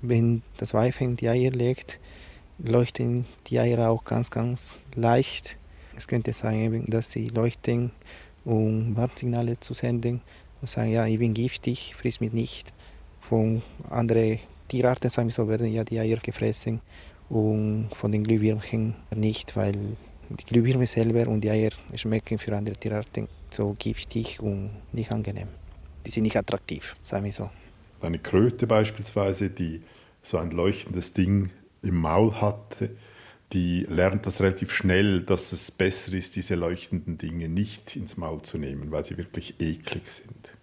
Wenn 0.00 0.40
das 0.56 0.72
Weibchen 0.72 1.16
die 1.16 1.28
Eier 1.28 1.50
legt, 1.50 1.98
leuchten 2.58 3.26
die 3.48 3.58
Eier 3.58 3.90
auch 3.90 4.06
ganz, 4.06 4.30
ganz 4.30 4.82
leicht. 4.94 5.56
Es 5.98 6.08
könnte 6.08 6.32
sein, 6.32 6.86
dass 6.88 7.10
sie 7.12 7.28
leuchten, 7.28 7.90
um 8.46 8.96
Warnsignale 8.96 9.60
zu 9.60 9.74
senden 9.74 10.22
und 10.62 10.70
sagen, 10.70 10.92
ja, 10.92 11.04
ich 11.04 11.18
bin 11.18 11.34
giftig, 11.34 11.94
friss 11.94 12.20
mich 12.20 12.32
nicht. 12.32 12.72
Von 13.28 13.60
anderen 13.90 14.38
Tierarten 14.68 15.10
sagen 15.10 15.28
so, 15.28 15.46
werden 15.46 15.70
ja 15.70 15.84
die 15.84 15.98
Eier 15.98 16.16
gefressen 16.16 16.80
und 17.28 17.88
von 17.94 18.12
den 18.12 18.24
Glühwürmchen 18.24 18.94
nicht, 19.14 19.56
weil 19.56 19.74
die 20.30 20.44
Glühwürmer 20.44 20.86
selber 20.86 21.28
und 21.28 21.42
die 21.42 21.50
Eier 21.50 21.70
schmecken 21.94 22.38
für 22.38 22.56
andere 22.56 22.76
Tierarten 22.76 23.28
so 23.50 23.76
giftig 23.78 24.40
und 24.40 24.70
nicht 24.92 25.12
angenehm. 25.12 25.48
Die 26.04 26.10
sind 26.10 26.24
nicht 26.24 26.36
attraktiv, 26.36 26.96
sagen 27.02 27.24
wir 27.24 27.32
so. 27.32 27.50
Eine 28.00 28.18
Kröte 28.18 28.66
beispielsweise, 28.66 29.50
die 29.50 29.82
so 30.22 30.38
ein 30.38 30.50
leuchtendes 30.50 31.12
Ding 31.12 31.50
im 31.82 31.96
Maul 31.96 32.40
hatte, 32.40 32.90
die 33.52 33.86
lernt 33.88 34.26
das 34.26 34.40
relativ 34.40 34.72
schnell, 34.72 35.20
dass 35.20 35.52
es 35.52 35.70
besser 35.70 36.12
ist, 36.14 36.34
diese 36.34 36.56
leuchtenden 36.56 37.16
Dinge 37.16 37.48
nicht 37.48 37.94
ins 37.94 38.16
Maul 38.16 38.42
zu 38.42 38.58
nehmen, 38.58 38.90
weil 38.90 39.04
sie 39.04 39.16
wirklich 39.18 39.60
eklig 39.60 40.08
sind. 40.08 40.56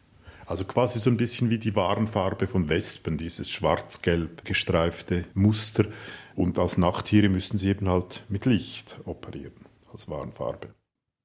Also 0.45 0.65
quasi 0.65 0.99
so 0.99 1.09
ein 1.09 1.15
bisschen 1.15 1.49
wie 1.49 1.57
die 1.57 1.75
Warnfarbe 1.75 2.47
von 2.47 2.67
Wespen, 2.67 3.17
dieses 3.17 3.49
schwarz-gelb 3.49 4.43
gestreifte 4.43 5.23
Muster. 5.33 5.85
Und 6.35 6.57
als 6.57 6.77
Nachttiere 6.77 7.29
müssen 7.29 7.57
sie 7.57 7.69
eben 7.69 7.87
halt 7.87 8.23
mit 8.29 8.45
Licht 8.45 8.97
operieren, 9.05 9.65
als 9.91 10.07
Warnfarbe. 10.07 10.73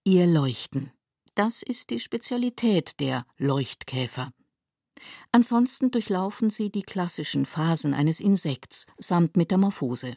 Ihr 0.05 0.27
Leuchten. 0.27 0.93
Das 1.35 1.63
ist 1.63 1.91
die 1.91 2.01
Spezialität 2.01 3.01
der 3.01 3.25
Leuchtkäfer. 3.39 4.33
Ansonsten 5.31 5.91
durchlaufen 5.91 6.51
sie 6.51 6.71
die 6.71 6.83
klassischen 6.83 7.45
Phasen 7.45 7.95
eines 7.95 8.21
Insekts 8.21 8.87
samt 8.99 9.37
Metamorphose. 9.37 10.17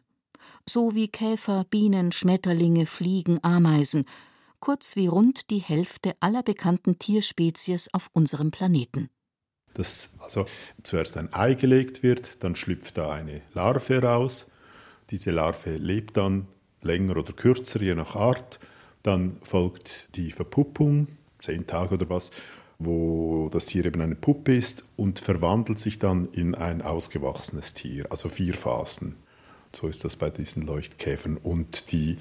So 0.68 0.96
wie 0.96 1.08
Käfer, 1.08 1.66
Bienen, 1.70 2.12
Schmetterlinge, 2.12 2.86
Fliegen, 2.86 3.44
Ameisen 3.44 4.06
kurz 4.62 4.96
wie 4.96 5.08
rund 5.08 5.50
die 5.50 5.60
Hälfte 5.60 6.16
aller 6.22 6.44
bekannten 6.44 6.98
Tierspezies 6.98 7.90
auf 7.94 8.10
unserem 8.14 8.52
Planeten. 8.52 9.10
Dass 9.74 10.16
also 10.20 10.46
zuerst 10.84 11.18
ein 11.18 11.34
Ei 11.34 11.56
gelegt 11.56 12.04
wird, 12.04 12.44
dann 12.44 12.56
schlüpft 12.56 12.98
da 12.98 13.12
eine 13.12 13.42
Larve 13.54 14.02
raus. 14.02 14.51
Diese 15.12 15.32
Larve 15.32 15.76
lebt 15.76 16.16
dann 16.16 16.48
länger 16.82 17.18
oder 17.18 17.34
kürzer, 17.34 17.82
je 17.82 17.96
nach 17.96 18.16
Art. 18.16 18.60
Dann 19.04 19.38
folgt 19.44 20.08
die 20.16 20.32
Verpuppung, 20.32 21.08
zehn 21.40 21.68
Tage 21.68 21.96
oder 21.96 22.10
was, 22.10 22.32
wo 22.80 23.50
das 23.52 23.66
Tier 23.66 23.86
eben 23.86 24.02
eine 24.02 24.16
Puppe 24.16 24.56
ist 24.56 24.86
und 24.96 25.20
verwandelt 25.20 25.80
sich 25.80 26.00
dann 26.00 26.30
in 26.32 26.56
ein 26.56 26.82
ausgewachsenes 26.82 27.74
Tier, 27.74 28.08
also 28.10 28.30
vier 28.30 28.54
Phasen. 28.54 29.16
So 29.74 29.88
ist 29.88 30.04
das 30.04 30.16
bei 30.16 30.30
diesen 30.30 30.66
Leuchtkäfern. 30.66 31.38
Und 31.38 31.92
die 31.92 32.18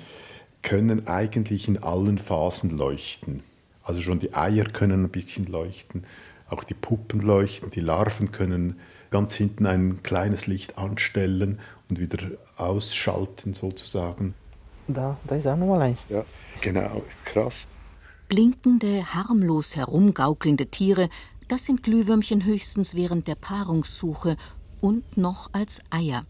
können 0.62 1.06
eigentlich 1.06 1.68
in 1.68 1.78
allen 1.78 2.18
Phasen 2.18 2.76
leuchten. 2.76 3.42
Also 3.82 4.02
schon 4.02 4.18
die 4.18 4.34
Eier 4.34 4.64
können 4.64 5.04
ein 5.04 5.10
bisschen 5.10 5.46
leuchten, 5.46 6.04
auch 6.48 6.64
die 6.64 6.74
Puppen 6.74 7.20
leuchten, 7.20 7.70
die 7.70 7.80
Larven 7.80 8.32
können 8.32 8.80
ganz 9.10 9.34
hinten 9.34 9.66
ein 9.66 10.02
kleines 10.02 10.46
Licht 10.46 10.78
anstellen 10.78 11.58
und 11.88 11.98
wieder 11.98 12.18
ausschalten 12.56 13.54
sozusagen. 13.54 14.34
Da, 14.88 15.18
da 15.26 15.36
ist 15.36 15.46
auch 15.46 15.56
nochmal 15.56 15.82
eins. 15.82 15.98
Ja, 16.08 16.24
genau, 16.60 17.02
krass. 17.24 17.66
Blinkende, 18.28 19.12
harmlos 19.14 19.76
herumgaukelnde 19.76 20.66
Tiere, 20.66 21.08
das 21.48 21.64
sind 21.64 21.82
Glühwürmchen 21.82 22.44
höchstens 22.44 22.94
während 22.94 23.26
der 23.26 23.34
Paarungssuche 23.34 24.36
und 24.80 25.16
noch 25.16 25.52
als 25.52 25.80
Eier. 25.90 26.24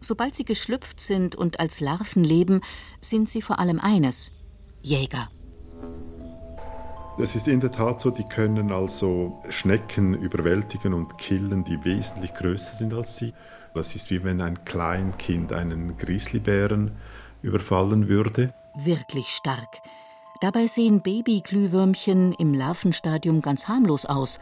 Sobald 0.00 0.34
sie 0.34 0.44
geschlüpft 0.44 1.00
sind 1.00 1.34
und 1.34 1.60
als 1.60 1.80
Larven 1.80 2.24
leben, 2.24 2.62
sind 3.00 3.28
sie 3.28 3.42
vor 3.42 3.58
allem 3.58 3.78
eines 3.78 4.30
Jäger. 4.80 5.28
Es 7.18 7.36
ist 7.36 7.46
in 7.46 7.60
der 7.60 7.70
Tat 7.70 8.00
so, 8.00 8.10
die 8.10 8.24
können 8.24 8.72
also 8.72 9.38
Schnecken 9.50 10.14
überwältigen 10.14 10.94
und 10.94 11.18
killen, 11.18 11.62
die 11.62 11.84
wesentlich 11.84 12.32
größer 12.32 12.74
sind 12.74 12.94
als 12.94 13.18
sie. 13.18 13.34
Das 13.74 13.94
ist 13.94 14.10
wie 14.10 14.24
wenn 14.24 14.40
ein 14.40 14.64
Kleinkind 14.64 15.52
einen 15.52 15.96
Grizzlybären 15.98 16.92
überfallen 17.42 18.08
würde. 18.08 18.54
Wirklich 18.74 19.28
stark. 19.28 19.82
Dabei 20.40 20.66
sehen 20.66 21.02
Babyglühwürmchen 21.02 22.32
im 22.32 22.54
Larvenstadium 22.54 23.42
ganz 23.42 23.68
harmlos 23.68 24.06
aus. 24.06 24.40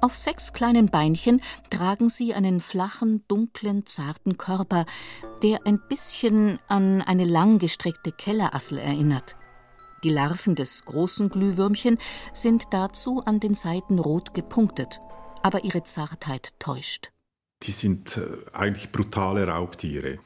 Auf 0.00 0.16
sechs 0.16 0.52
kleinen 0.52 0.88
Beinchen 0.88 1.42
tragen 1.70 2.08
sie 2.08 2.34
einen 2.34 2.60
flachen, 2.60 3.24
dunklen, 3.28 3.84
zarten 3.86 4.38
Körper, 4.38 4.86
der 5.42 5.58
ein 5.64 5.80
bisschen 5.88 6.58
an 6.68 7.02
eine 7.02 7.24
langgestreckte 7.24 8.12
Kellerassel 8.12 8.78
erinnert. 8.78 9.36
Die 10.04 10.08
Larven 10.08 10.56
des 10.56 10.84
großen 10.84 11.28
Glühwürmchen 11.28 11.96
sind 12.32 12.64
dazu 12.70 13.22
an 13.24 13.38
den 13.38 13.54
Seiten 13.54 14.00
rot 14.00 14.34
gepunktet, 14.34 15.00
aber 15.42 15.62
ihre 15.62 15.84
Zartheit 15.84 16.58
täuscht. 16.58 17.12
Die 17.62 17.70
sind 17.70 18.16
äh, 18.16 18.22
eigentlich 18.52 18.90
brutale 18.90 19.46
Raubtiere. 19.46 20.18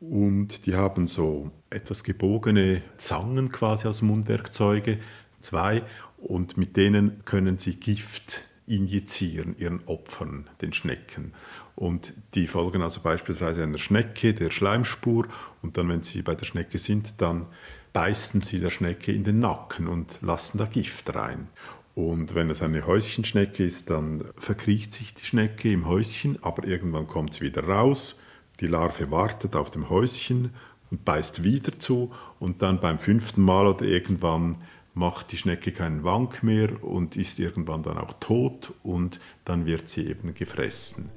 Und 0.00 0.66
die 0.66 0.76
haben 0.76 1.06
so 1.06 1.50
etwas 1.70 2.04
gebogene 2.04 2.82
Zangen 2.98 3.50
quasi 3.50 3.86
als 3.86 4.02
Mundwerkzeuge, 4.02 5.00
zwei, 5.40 5.82
und 6.18 6.58
mit 6.58 6.76
denen 6.76 7.24
können 7.24 7.58
sie 7.58 7.76
Gift 7.76 8.44
injizieren 8.66 9.56
ihren 9.58 9.86
Opfern, 9.86 10.48
den 10.60 10.72
Schnecken. 10.74 11.32
Und 11.74 12.12
die 12.34 12.46
folgen 12.46 12.82
also 12.82 13.00
beispielsweise 13.00 13.62
einer 13.62 13.78
Schnecke, 13.78 14.34
der 14.34 14.50
Schleimspur, 14.50 15.28
und 15.62 15.76
dann, 15.78 15.88
wenn 15.88 16.02
sie 16.02 16.22
bei 16.22 16.34
der 16.34 16.46
Schnecke 16.46 16.78
sind, 16.78 17.20
dann 17.20 17.46
beißen 17.94 18.42
sie 18.42 18.60
der 18.60 18.70
Schnecke 18.70 19.12
in 19.12 19.24
den 19.24 19.38
Nacken 19.38 19.88
und 19.88 20.18
lassen 20.20 20.58
da 20.58 20.66
Gift 20.66 21.14
rein. 21.14 21.48
Und 21.94 22.34
wenn 22.34 22.50
es 22.50 22.60
eine 22.60 22.86
Häuschenschnecke 22.86 23.64
ist, 23.64 23.88
dann 23.88 24.24
verkriecht 24.36 24.92
sich 24.92 25.14
die 25.14 25.24
Schnecke 25.24 25.72
im 25.72 25.86
Häuschen, 25.86 26.42
aber 26.42 26.66
irgendwann 26.66 27.06
kommt 27.06 27.34
sie 27.34 27.42
wieder 27.42 27.64
raus. 27.64 28.20
Die 28.60 28.66
Larve 28.66 29.12
wartet 29.12 29.54
auf 29.54 29.70
dem 29.70 29.88
Häuschen 29.90 30.50
und 30.90 31.04
beißt 31.04 31.44
wieder 31.44 31.78
zu 31.78 32.12
und 32.40 32.62
dann 32.62 32.80
beim 32.80 32.98
fünften 32.98 33.42
Mal 33.42 33.68
oder 33.68 33.84
irgendwann 33.84 34.56
macht 34.94 35.30
die 35.30 35.36
Schnecke 35.36 35.70
keinen 35.70 36.02
Wank 36.02 36.42
mehr 36.42 36.82
und 36.82 37.16
ist 37.16 37.38
irgendwann 37.38 37.84
dann 37.84 37.98
auch 37.98 38.14
tot 38.18 38.72
und 38.82 39.20
dann 39.44 39.66
wird 39.66 39.88
sie 39.88 40.06
eben 40.06 40.34
gefressen. 40.34 41.10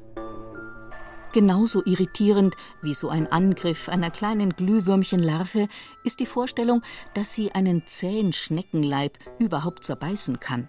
Genauso 1.38 1.84
irritierend 1.86 2.56
wie 2.82 2.96
so 2.96 3.10
ein 3.10 3.32
Angriff 3.32 3.89
einer 3.89 4.10
kleinen 4.10 4.56
Glühwürmchenlarve 4.56 5.67
ist 6.03 6.20
die 6.20 6.25
Vorstellung, 6.25 6.82
dass 7.13 7.36
sie 7.36 7.51
einen 7.51 7.86
zähen 7.86 8.34
Schneckenleib 8.34 9.20
überhaupt 9.38 9.84
zerbeißen 9.84 10.39
kann. 10.39 10.67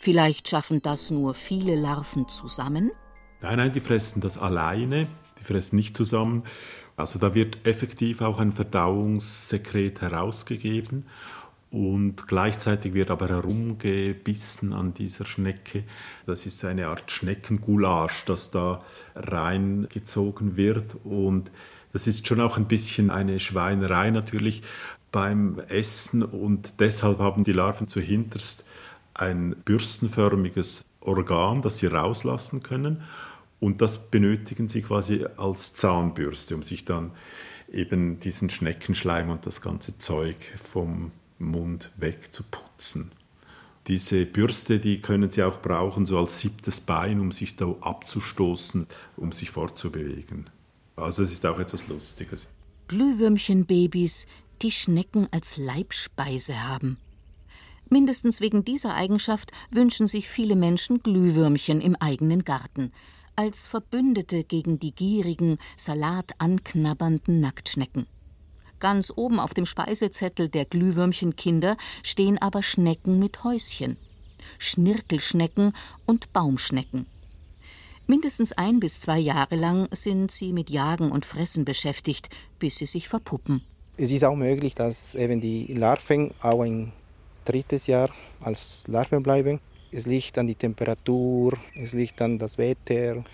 Vielleicht 0.00 0.48
schaffen 0.48 0.82
das 0.82 1.12
nur 1.12 1.32
viele 1.32 1.76
Larven 1.76 2.28
zusammen? 2.28 2.90
Nein, 3.40 3.56
nein, 3.56 3.70
die 3.70 3.78
fressen 3.78 4.20
das 4.20 4.36
alleine, 4.36 5.06
die 5.38 5.44
fressen 5.44 5.76
nicht 5.76 5.96
zusammen. 5.96 6.42
Also 6.96 7.20
da 7.20 7.36
wird 7.36 7.64
effektiv 7.64 8.20
auch 8.20 8.40
ein 8.40 8.50
Verdauungssekret 8.50 10.00
herausgegeben 10.00 11.06
und 11.74 12.28
gleichzeitig 12.28 12.94
wird 12.94 13.10
aber 13.10 13.28
herumgebissen 13.28 14.72
an 14.72 14.94
dieser 14.94 15.24
Schnecke. 15.24 15.82
Das 16.24 16.46
ist 16.46 16.60
so 16.60 16.68
eine 16.68 16.86
Art 16.86 17.10
Schneckengoulage, 17.10 18.22
das 18.26 18.52
da 18.52 18.80
reingezogen 19.16 20.56
wird. 20.56 20.94
Und 21.02 21.50
das 21.92 22.06
ist 22.06 22.28
schon 22.28 22.40
auch 22.40 22.58
ein 22.58 22.68
bisschen 22.68 23.10
eine 23.10 23.40
Schweinerei 23.40 24.10
natürlich 24.10 24.62
beim 25.10 25.58
Essen. 25.66 26.22
Und 26.22 26.78
deshalb 26.78 27.18
haben 27.18 27.42
die 27.42 27.52
Larven 27.52 27.88
zuhinterst 27.88 28.64
ein 29.12 29.56
bürstenförmiges 29.64 30.84
Organ, 31.00 31.60
das 31.60 31.78
sie 31.78 31.88
rauslassen 31.88 32.62
können. 32.62 33.02
Und 33.58 33.82
das 33.82 34.12
benötigen 34.12 34.68
sie 34.68 34.82
quasi 34.82 35.26
als 35.36 35.74
Zahnbürste, 35.74 36.54
um 36.54 36.62
sich 36.62 36.84
dann 36.84 37.10
eben 37.68 38.20
diesen 38.20 38.48
Schneckenschleim 38.48 39.28
und 39.28 39.44
das 39.44 39.60
ganze 39.60 39.98
Zeug 39.98 40.36
vom 40.62 41.10
Mund 41.38 41.90
wegzuputzen. 41.96 43.12
Diese 43.86 44.24
Bürste, 44.24 44.78
die 44.78 45.00
können 45.00 45.30
Sie 45.30 45.42
auch 45.42 45.60
brauchen, 45.60 46.06
so 46.06 46.18
als 46.18 46.40
siebtes 46.40 46.80
Bein, 46.80 47.20
um 47.20 47.32
sich 47.32 47.56
da 47.56 47.66
abzustoßen, 47.80 48.86
um 49.16 49.32
sich 49.32 49.50
fortzubewegen. 49.50 50.48
Also 50.96 51.22
es 51.22 51.32
ist 51.32 51.44
auch 51.44 51.58
etwas 51.58 51.88
Lustiges. 51.88 52.46
Glühwürmchenbabys, 52.88 54.26
die 54.62 54.70
Schnecken 54.70 55.28
als 55.32 55.58
Leibspeise 55.58 56.62
haben. 56.62 56.98
Mindestens 57.90 58.40
wegen 58.40 58.64
dieser 58.64 58.94
Eigenschaft 58.94 59.52
wünschen 59.70 60.06
sich 60.06 60.28
viele 60.28 60.56
Menschen 60.56 61.02
Glühwürmchen 61.02 61.80
im 61.80 61.96
eigenen 61.96 62.44
Garten, 62.44 62.92
als 63.36 63.66
Verbündete 63.66 64.44
gegen 64.44 64.78
die 64.78 64.92
gierigen, 64.92 65.58
Salat 65.76 66.32
anknabbernden 66.38 67.40
Nacktschnecken. 67.40 68.06
Ganz 68.84 69.10
oben 69.16 69.40
auf 69.40 69.54
dem 69.54 69.64
Speisezettel 69.64 70.50
der 70.50 70.66
Glühwürmchenkinder 70.66 71.78
stehen 72.02 72.36
aber 72.36 72.62
Schnecken 72.62 73.18
mit 73.18 73.42
Häuschen, 73.42 73.96
Schnirkelschnecken 74.58 75.72
und 76.04 76.34
Baumschnecken. 76.34 77.06
Mindestens 78.06 78.52
ein 78.52 78.80
bis 78.80 79.00
zwei 79.00 79.18
Jahre 79.18 79.56
lang 79.56 79.88
sind 79.92 80.30
sie 80.30 80.52
mit 80.52 80.68
Jagen 80.68 81.12
und 81.12 81.24
Fressen 81.24 81.64
beschäftigt, 81.64 82.28
bis 82.58 82.76
sie 82.76 82.84
sich 82.84 83.08
verpuppen. 83.08 83.62
Es 83.96 84.10
ist 84.10 84.22
auch 84.22 84.36
möglich, 84.36 84.74
dass 84.74 85.14
eben 85.14 85.40
die 85.40 85.72
Larven 85.72 86.32
auch 86.42 86.60
ein 86.60 86.92
drittes 87.46 87.86
Jahr 87.86 88.10
als 88.42 88.86
Larven 88.86 89.22
bleiben. 89.22 89.60
Es 89.92 90.04
liegt 90.04 90.36
an 90.36 90.46
die 90.46 90.56
Temperatur, 90.56 91.56
es 91.74 91.94
liegt 91.94 92.20
an 92.20 92.38
das 92.38 92.58
Wetter. 92.58 93.24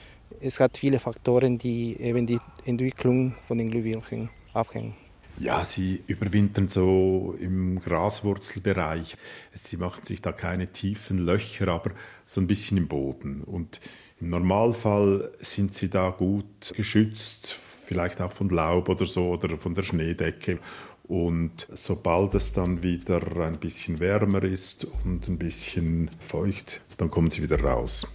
Es 0.41 0.61
hat 0.61 0.79
viele 0.79 1.01
Faktoren, 1.01 1.59
die 1.59 1.97
eben 1.99 2.25
die 2.25 2.39
Entwicklung 2.67 3.35
von 3.49 3.59
den 3.59 3.73
Glühwürmchen 3.73 4.31
abhängen. 4.55 4.95
Ja, 5.41 5.65
sie 5.65 6.03
überwintern 6.07 6.69
so 6.69 7.35
im 7.41 7.81
Graswurzelbereich. 7.81 9.17
Sie 9.55 9.79
machen 9.79 10.05
sich 10.05 10.21
da 10.21 10.33
keine 10.33 10.67
tiefen 10.67 11.17
Löcher, 11.17 11.69
aber 11.69 11.93
so 12.27 12.43
ein 12.43 12.47
bisschen 12.47 12.77
im 12.77 12.89
Boden. 12.89 13.41
Und 13.41 13.81
im 14.21 14.29
Normalfall 14.29 15.31
sind 15.39 15.75
sie 15.75 15.89
da 15.89 16.11
gut 16.11 16.75
geschützt, 16.77 17.59
vielleicht 17.87 18.21
auch 18.21 18.33
von 18.33 18.51
Laub 18.51 18.91
oder 18.91 19.07
so 19.07 19.31
oder 19.31 19.57
von 19.57 19.75
der 19.75 19.83
Schneedecke. 19.83 20.59
Und 21.05 21.67
sobald 21.73 22.35
es 22.35 22.53
dann 22.53 22.83
wieder 22.83 23.23
ein 23.41 23.59
bisschen 23.59 23.99
wärmer 23.99 24.45
ist 24.45 24.87
und 25.05 25.27
ein 25.27 25.39
bisschen 25.39 26.11
feucht, 26.21 26.83
dann 26.99 27.11
kommen 27.11 27.31
sie 27.31 27.43
wieder 27.43 27.63
raus. 27.63 28.07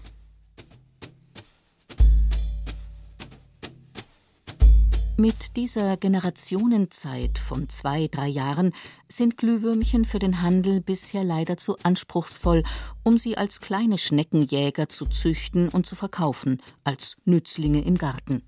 Mit 5.18 5.56
dieser 5.56 5.96
Generationenzeit 5.96 7.40
von 7.40 7.70
zwei, 7.70 8.10
drei 8.10 8.28
Jahren 8.28 8.74
sind 9.08 9.38
Glühwürmchen 9.38 10.04
für 10.04 10.20
den 10.20 10.42
Handel 10.42 10.82
bisher 10.82 11.24
leider 11.24 11.56
zu 11.56 11.78
anspruchsvoll, 11.84 12.64
um 13.02 13.18
sie 13.18 13.38
als 13.38 13.62
kleine 13.62 13.98
Schneckenjäger 13.98 14.90
zu 14.90 15.06
züchten 15.06 15.70
und 15.70 15.86
zu 15.86 15.96
verkaufen, 15.96 16.62
als 16.84 17.16
Nützlinge 17.24 17.82
im 17.86 17.98
Garten. 17.98 18.44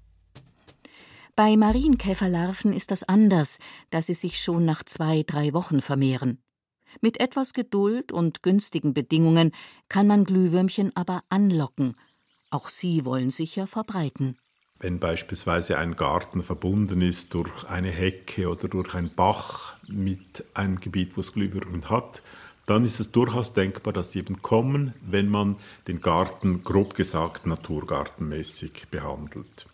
Bei 1.38 1.56
Marienkäferlarven 1.56 2.74
ist 2.74 2.92
das 2.92 3.04
anders, 3.04 3.60
da 3.89 4.02
sie 4.02 4.13
sich 4.13 4.42
schon 4.42 4.65
nach 4.65 4.84
zwei, 4.84 5.24
drei 5.24 5.54
Wochen 5.54 5.82
vermehren. 5.82 6.44
Mit 7.00 7.22
etwas 7.22 7.54
Geduld 7.54 8.12
und 8.12 8.44
günstigen 8.44 8.94
Bedingungen 8.94 9.54
kann 9.88 10.06
man 10.06 10.26
Glühwürmchen 10.26 10.94
aber 10.98 11.24
anlocken. 11.30 11.96
Auch 12.50 12.68
sie 12.68 13.06
wollen 13.06 13.30
sich 13.30 13.56
ja 13.56 13.68
verbreiten. 13.68 14.38
Wenn 14.80 15.00
beispielsweise 15.00 15.78
ein 15.78 15.96
Garten 15.96 16.44
verbunden 16.44 17.02
ist 17.02 17.34
durch 17.34 17.63
eine 17.68 17.90
Hecke 17.90 18.48
oder 18.48 18.68
durch 18.68 18.94
einen 18.94 19.13
Bach 19.13 19.74
mit 19.88 20.46
einem 20.54 20.80
Gebiet, 20.80 21.18
wo 21.18 21.22
es 21.22 21.34
Glühwürmer 21.34 21.90
hat, 21.90 22.22
dann 22.68 22.86
ist 22.86 23.00
es 23.00 23.12
durchaus 23.12 23.54
denkbar, 23.54 23.94
dass 23.94 24.10
die 24.10 24.20
eben 24.20 24.42
kommen, 24.42 24.94
wenn 25.02 25.30
man 25.30 25.56
den 25.88 26.02
Garten 26.02 26.63
grob 26.63 26.94
gesagt 26.94 27.48
naturgartenmäßig 27.48 28.88
behandelt. 28.92 29.66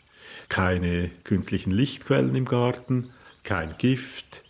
Keine 0.48 1.10
künstlichen 1.24 1.72
Lichtquellen 1.72 2.36
im 2.36 2.46
Garten, 2.46 3.10
kein 3.44 3.78
Gift, 3.78 4.44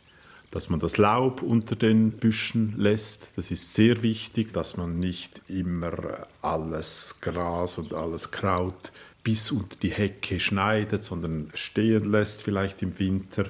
dass 0.51 0.69
man 0.69 0.79
das 0.79 0.97
Laub 0.97 1.41
unter 1.41 1.75
den 1.75 2.11
Büschen 2.11 2.75
lässt. 2.77 3.33
Das 3.37 3.49
ist 3.49 3.73
sehr 3.73 4.03
wichtig, 4.03 4.53
dass 4.53 4.77
man 4.77 4.99
nicht 4.99 5.41
immer 5.47 6.27
alles 6.41 7.17
Gras 7.21 7.79
und 7.79 7.93
alles 7.93 8.29
Kraut 8.29 8.91
bis 9.23 9.51
unter 9.51 9.77
die 9.81 9.91
Hecke 9.91 10.39
schneidet, 10.39 11.03
sondern 11.03 11.49
stehen 11.53 12.11
lässt 12.11 12.41
vielleicht 12.41 12.81
im 12.81 12.99
Winter, 12.99 13.45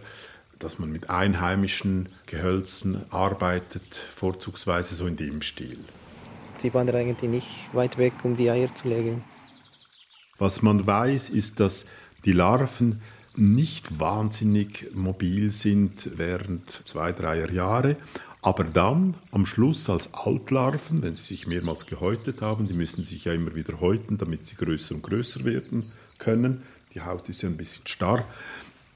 dass 0.59 0.79
man 0.79 0.91
mit 0.91 1.09
einheimischen 1.09 2.09
Gehölzen 2.25 3.03
arbeitet, 3.11 3.95
vorzugsweise 4.13 4.95
so 4.95 5.07
in 5.07 5.17
dem 5.17 5.41
Stil. 5.41 5.79
Sie 6.57 6.73
wandern 6.73 6.95
eigentlich 6.95 7.29
nicht 7.29 7.47
weit 7.73 7.97
weg, 7.97 8.13
um 8.23 8.37
die 8.37 8.49
Eier 8.49 8.73
zu 8.73 8.87
legen. 8.87 9.23
Was 10.37 10.61
man 10.61 10.85
weiß, 10.85 11.29
ist, 11.29 11.59
dass 11.59 11.87
die 12.25 12.31
Larven 12.31 13.01
nicht 13.35 13.99
wahnsinnig 13.99 14.89
mobil 14.93 15.51
sind 15.51 16.17
während 16.17 16.69
zwei, 16.87 17.11
dreier 17.11 17.51
Jahre, 17.51 17.97
aber 18.43 18.65
dann 18.65 19.15
am 19.31 19.45
Schluss 19.45 19.89
als 19.89 20.13
Altlarven, 20.13 21.01
wenn 21.01 21.15
sie 21.15 21.23
sich 21.23 21.47
mehrmals 21.47 21.85
gehäutet 21.85 22.41
haben, 22.41 22.67
die 22.67 22.73
müssen 22.73 23.03
sich 23.03 23.23
ja 23.23 23.33
immer 23.33 23.55
wieder 23.55 23.79
häuten, 23.79 24.17
damit 24.17 24.45
sie 24.45 24.55
größer 24.55 24.95
und 24.95 25.01
größer 25.01 25.45
werden 25.45 25.85
können. 26.17 26.61
Die 26.93 27.01
Haut 27.01 27.29
ist 27.29 27.41
ja 27.41 27.49
ein 27.49 27.55
bisschen 27.55 27.87
starr. 27.87 28.25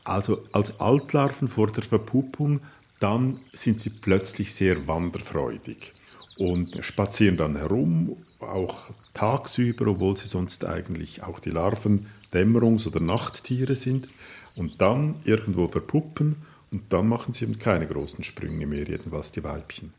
Also 0.03 0.43
als 0.51 0.81
Altlarven 0.81 1.47
vor 1.47 1.71
der 1.71 1.83
Verpuppung, 1.83 2.59
dann 2.99 3.39
sind 3.53 3.79
sie 3.79 3.89
plötzlich 3.89 4.53
sehr 4.53 4.85
wanderfreudig 4.85 5.91
und 6.37 6.83
spazieren 6.83 7.37
dann 7.37 7.55
herum, 7.55 8.17
auch 8.39 8.91
tagsüber, 9.13 9.87
obwohl 9.87 10.17
sie 10.17 10.27
sonst 10.27 10.65
eigentlich 10.65 11.23
auch 11.23 11.39
die 11.39 11.51
Larven 11.51 12.07
Dämmerungs- 12.33 12.85
oder 12.85 12.99
Nachttiere 12.99 13.75
sind. 13.75 14.09
Und 14.57 14.81
dann 14.81 15.15
irgendwo 15.23 15.67
verpuppen 15.67 16.35
und 16.71 16.91
dann 16.91 17.07
machen 17.07 17.33
sie 17.33 17.45
eben 17.45 17.59
keine 17.59 17.87
großen 17.87 18.23
Sprünge 18.23 18.67
mehr, 18.67 18.87
jedenfalls 18.87 19.31
die 19.31 19.43
Weibchen. 19.43 19.93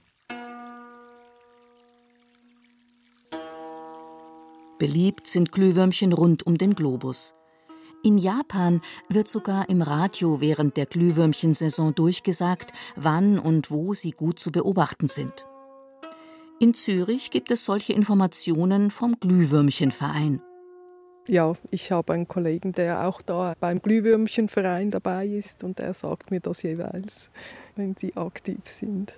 Beliebt 4.78 5.26
sind 5.26 5.50
Glühwürmchen 5.50 6.12
rund 6.12 6.46
um 6.46 6.56
den 6.56 6.74
Globus. 6.74 7.34
In 8.04 8.16
Japan 8.16 8.80
wird 9.08 9.26
sogar 9.26 9.68
im 9.68 9.82
Radio 9.82 10.40
während 10.40 10.76
der 10.76 10.86
Glühwürmchensaison 10.86 11.96
durchgesagt, 11.96 12.72
wann 12.94 13.40
und 13.40 13.72
wo 13.72 13.92
sie 13.92 14.12
gut 14.12 14.38
zu 14.38 14.52
beobachten 14.52 15.08
sind. 15.08 15.46
In 16.60 16.74
Zürich 16.74 17.32
gibt 17.32 17.50
es 17.50 17.64
solche 17.64 17.92
Informationen 17.92 18.92
vom 18.92 19.18
Glühwürmchenverein. 19.18 20.40
Ja, 21.28 21.52
ich 21.70 21.92
habe 21.92 22.14
einen 22.14 22.26
Kollegen, 22.26 22.72
der 22.72 23.06
auch 23.06 23.20
da 23.20 23.54
beim 23.60 23.82
Glühwürmchenverein 23.82 24.90
dabei 24.90 25.26
ist 25.26 25.62
und 25.62 25.78
der 25.78 25.92
sagt 25.92 26.30
mir 26.30 26.40
das 26.40 26.62
jeweils, 26.62 27.28
wenn 27.76 27.94
sie 27.96 28.16
aktiv 28.16 28.60
sind. 28.64 29.12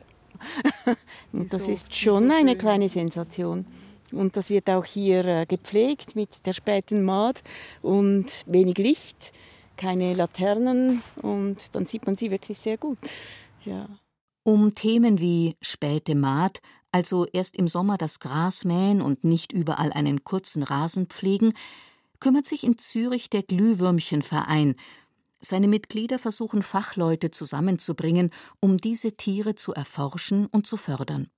und 1.33 1.53
das 1.53 1.69
ist 1.69 1.95
schon 1.95 2.29
eine 2.33 2.57
kleine 2.57 2.89
Sensation. 2.89 3.65
Und 4.11 4.37
das 4.37 4.51
wird 4.51 4.69
auch 4.71 4.85
hier 4.85 5.25
äh, 5.25 5.47
gepflegt 5.47 6.17
mit 6.17 6.45
der 6.47 6.53
späten 6.53 7.05
Maat 7.05 7.45
und 7.81 8.43
wenig 8.47 8.79
Licht, 8.79 9.33
keine 9.77 10.13
Laternen 10.15 11.03
und 11.23 11.77
dann 11.77 11.87
sieht 11.87 12.07
man 12.07 12.17
sie 12.17 12.33
wirklich 12.33 12.59
sehr 12.59 12.77
gut. 12.77 12.99
Ja. 13.65 13.89
Um 14.43 14.75
Themen 14.75 15.21
wie 15.21 15.55
späte 15.61 16.17
Maat, 16.17 16.61
also 16.91 17.27
erst 17.27 17.55
im 17.55 17.69
Sommer 17.69 17.99
das 17.99 18.19
Gras 18.19 18.65
mähen 18.65 19.01
und 19.01 19.23
nicht 19.23 19.53
überall 19.53 19.93
einen 19.93 20.25
kurzen 20.25 20.65
Rasen 20.65 21.07
pflegen, 21.07 21.53
kümmert 22.21 22.47
sich 22.47 22.65
in 22.65 22.79
Zürich 22.79 23.31
der 23.31 23.43
Glühwürmchenverein. 23.43 24.77
Seine 25.41 25.69
Mitglieder 25.69 26.19
versuchen 26.19 26.63
Fachleute 26.63 27.31
zusammenzubringen, 27.31 28.31
um 28.61 28.77
diese 28.77 29.17
Tiere 29.17 29.55
zu 29.55 29.73
erforschen 29.73 30.47
und 30.47 30.67
zu 30.67 30.77
fördern. 30.77 31.29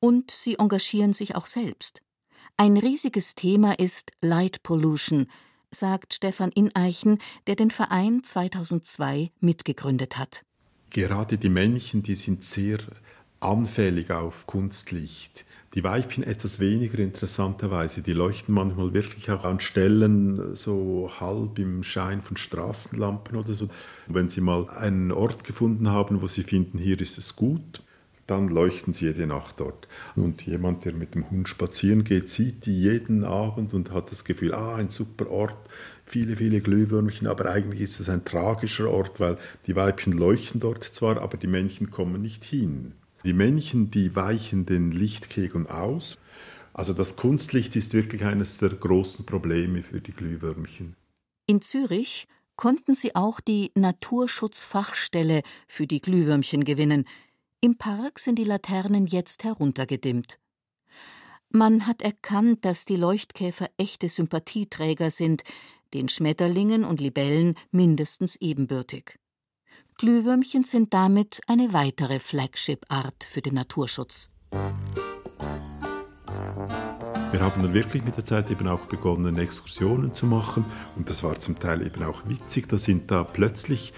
Und 0.00 0.30
sie 0.30 0.58
engagieren 0.58 1.12
sich 1.12 1.34
auch 1.34 1.46
selbst. 1.46 2.02
Ein 2.56 2.78
riesiges 2.78 3.34
Thema 3.34 3.78
ist 3.78 4.12
Light 4.22 4.62
Pollution, 4.62 5.26
sagt 5.70 6.14
Stefan 6.14 6.50
Ineichen, 6.52 7.18
der 7.46 7.56
den 7.56 7.70
Verein 7.70 8.22
2002 8.22 9.30
mitgegründet 9.40 10.16
hat. 10.16 10.42
Gerade 10.90 11.36
die 11.36 11.50
Männchen, 11.50 12.02
die 12.02 12.14
sind 12.14 12.44
sehr 12.44 12.78
anfällig 13.40 14.10
auf 14.10 14.46
Kunstlicht. 14.46 15.44
Die 15.74 15.84
Weibchen 15.84 16.24
etwas 16.24 16.58
weniger 16.58 16.98
interessanterweise. 17.00 18.00
Die 18.00 18.14
leuchten 18.14 18.54
manchmal 18.54 18.94
wirklich 18.94 19.30
auch 19.30 19.44
an 19.44 19.60
Stellen 19.60 20.56
so 20.56 21.10
halb 21.20 21.58
im 21.58 21.82
Schein 21.82 22.22
von 22.22 22.38
Straßenlampen 22.38 23.36
oder 23.36 23.54
so. 23.54 23.68
Wenn 24.06 24.30
sie 24.30 24.40
mal 24.40 24.70
einen 24.70 25.12
Ort 25.12 25.44
gefunden 25.44 25.90
haben, 25.90 26.22
wo 26.22 26.28
sie 26.28 26.44
finden, 26.44 26.78
hier 26.78 26.98
ist 26.98 27.18
es 27.18 27.36
gut, 27.36 27.82
dann 28.26 28.48
leuchten 28.48 28.92
sie 28.92 29.06
jede 29.06 29.26
Nacht 29.26 29.60
dort. 29.60 29.86
Und 30.16 30.42
jemand, 30.46 30.84
der 30.84 30.94
mit 30.94 31.14
dem 31.14 31.30
Hund 31.30 31.48
spazieren 31.48 32.04
geht, 32.04 32.28
sieht 32.28 32.66
die 32.66 32.80
jeden 32.80 33.24
Abend 33.24 33.74
und 33.74 33.92
hat 33.92 34.10
das 34.10 34.24
Gefühl, 34.24 34.54
ah, 34.54 34.76
ein 34.76 34.88
super 34.88 35.30
Ort, 35.30 35.58
viele, 36.06 36.36
viele 36.36 36.60
Glühwürmchen, 36.60 37.26
aber 37.26 37.50
eigentlich 37.50 37.82
ist 37.82 38.00
es 38.00 38.08
ein 38.08 38.24
tragischer 38.24 38.90
Ort, 38.90 39.20
weil 39.20 39.36
die 39.66 39.76
Weibchen 39.76 40.12
leuchten 40.12 40.60
dort 40.60 40.84
zwar, 40.84 41.20
aber 41.20 41.36
die 41.36 41.46
Männchen 41.46 41.90
kommen 41.90 42.22
nicht 42.22 42.44
hin. 42.44 42.92
Die 43.26 43.32
Männchen, 43.32 43.90
die 43.90 44.14
weichen 44.14 44.66
den 44.66 44.92
Lichtkegeln 44.92 45.66
aus. 45.66 46.16
Also 46.72 46.92
das 46.92 47.16
Kunstlicht 47.16 47.74
ist 47.74 47.92
wirklich 47.92 48.24
eines 48.24 48.58
der 48.58 48.68
großen 48.68 49.26
Probleme 49.26 49.82
für 49.82 50.00
die 50.00 50.12
Glühwürmchen. 50.12 50.94
In 51.48 51.60
Zürich 51.60 52.28
konnten 52.54 52.94
sie 52.94 53.16
auch 53.16 53.40
die 53.40 53.72
Naturschutzfachstelle 53.74 55.42
für 55.66 55.88
die 55.88 56.00
Glühwürmchen 56.00 56.62
gewinnen, 56.62 57.04
im 57.60 57.76
Park 57.76 58.20
sind 58.20 58.38
die 58.38 58.44
Laternen 58.44 59.08
jetzt 59.08 59.42
heruntergedimmt. 59.42 60.38
Man 61.50 61.88
hat 61.88 62.02
erkannt, 62.02 62.64
dass 62.64 62.84
die 62.84 62.94
Leuchtkäfer 62.94 63.70
echte 63.76 64.08
Sympathieträger 64.08 65.10
sind, 65.10 65.42
den 65.94 66.08
Schmetterlingen 66.08 66.84
und 66.84 67.00
Libellen 67.00 67.56
mindestens 67.72 68.36
ebenbürtig. 68.36 69.18
Glühwürmchen 69.98 70.64
sind 70.64 70.92
damit 70.92 71.40
eine 71.46 71.72
weitere 71.72 72.18
Flagship-Art 72.18 73.26
für 73.30 73.40
den 73.40 73.54
Naturschutz. 73.54 74.28
Wir 77.30 77.40
haben 77.40 77.62
dann 77.62 77.72
wirklich 77.72 78.04
mit 78.04 78.14
der 78.14 78.26
Zeit 78.26 78.50
eben 78.50 78.68
auch 78.68 78.84
begonnen, 78.86 79.38
Exkursionen 79.38 80.12
zu 80.12 80.26
machen. 80.26 80.66
Und 80.96 81.08
das 81.08 81.22
war 81.22 81.40
zum 81.40 81.58
Teil 81.58 81.80
eben 81.80 82.02
auch 82.02 82.28
witzig. 82.28 82.68
Da 82.68 82.76
sind 82.76 83.10
da 83.10 83.24
plötzlich 83.24 83.94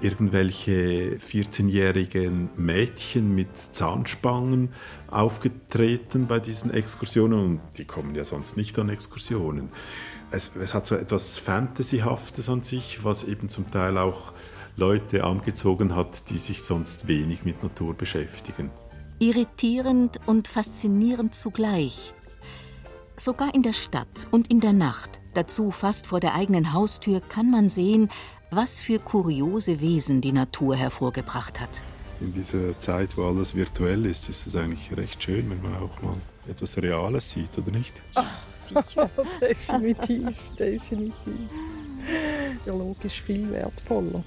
irgendwelche 0.00 1.18
14-jährigen 1.18 2.48
Mädchen 2.56 3.34
mit 3.34 3.54
Zahnspangen 3.54 4.72
aufgetreten 5.10 6.26
bei 6.26 6.38
diesen 6.40 6.70
Exkursionen 6.72 7.38
und 7.38 7.60
die 7.76 7.84
kommen 7.84 8.14
ja 8.14 8.24
sonst 8.24 8.56
nicht 8.56 8.78
an 8.78 8.88
Exkursionen. 8.88 9.68
Es, 10.30 10.50
es, 10.58 10.72
hat 10.72 10.86
so 10.86 10.94
etwas 10.94 11.36
Fantasyhaftes 11.36 12.48
an 12.48 12.62
sich, 12.62 13.04
was 13.04 13.24
eben 13.24 13.50
zum 13.50 13.70
Teil 13.70 13.98
auch 13.98 14.32
Leute 14.76 15.22
angezogen 15.22 15.94
hat, 15.94 16.28
die 16.30 16.38
sich 16.38 16.62
sonst 16.62 17.06
wenig 17.06 17.44
mit 17.44 17.62
Natur 17.62 17.94
beschäftigen. 17.94 18.70
Irritierend 19.20 20.18
und 20.26 20.48
faszinierend 20.48 21.34
zugleich. 21.34 22.12
Sogar 23.16 23.54
in 23.54 23.62
der 23.62 23.72
Stadt 23.72 24.26
und 24.32 24.50
in 24.50 24.58
der 24.58 24.72
Nacht, 24.72 25.20
dazu 25.34 25.70
fast 25.70 26.08
vor 26.08 26.18
der 26.18 26.34
eigenen 26.34 26.72
Haustür, 26.72 27.20
kann 27.20 27.50
man 27.50 27.68
sehen, 27.68 28.10
was 28.50 28.80
für 28.80 28.98
kuriose 28.98 29.80
Wesen 29.80 30.20
die 30.20 30.32
Natur 30.32 30.74
hervorgebracht 30.74 31.60
hat. 31.60 31.82
In 32.20 32.32
dieser 32.32 32.78
Zeit, 32.80 33.16
wo 33.16 33.28
alles 33.28 33.54
virtuell 33.54 34.06
ist, 34.06 34.28
ist 34.28 34.46
es 34.46 34.56
eigentlich 34.56 34.96
recht 34.96 35.22
schön, 35.22 35.50
wenn 35.50 35.62
man 35.62 35.76
auch 35.76 36.02
mal 36.02 36.16
etwas 36.48 36.76
Reales 36.76 37.30
sieht, 37.30 37.56
oder 37.56 37.70
nicht? 37.70 37.94
Ach, 38.14 38.26
sicher, 38.48 39.08
definitiv, 39.40 40.36
definitiv. 40.58 41.48
Ja, 42.66 42.72
logisch 42.72 43.22
viel 43.22 43.50
wertvoller. 43.50 44.24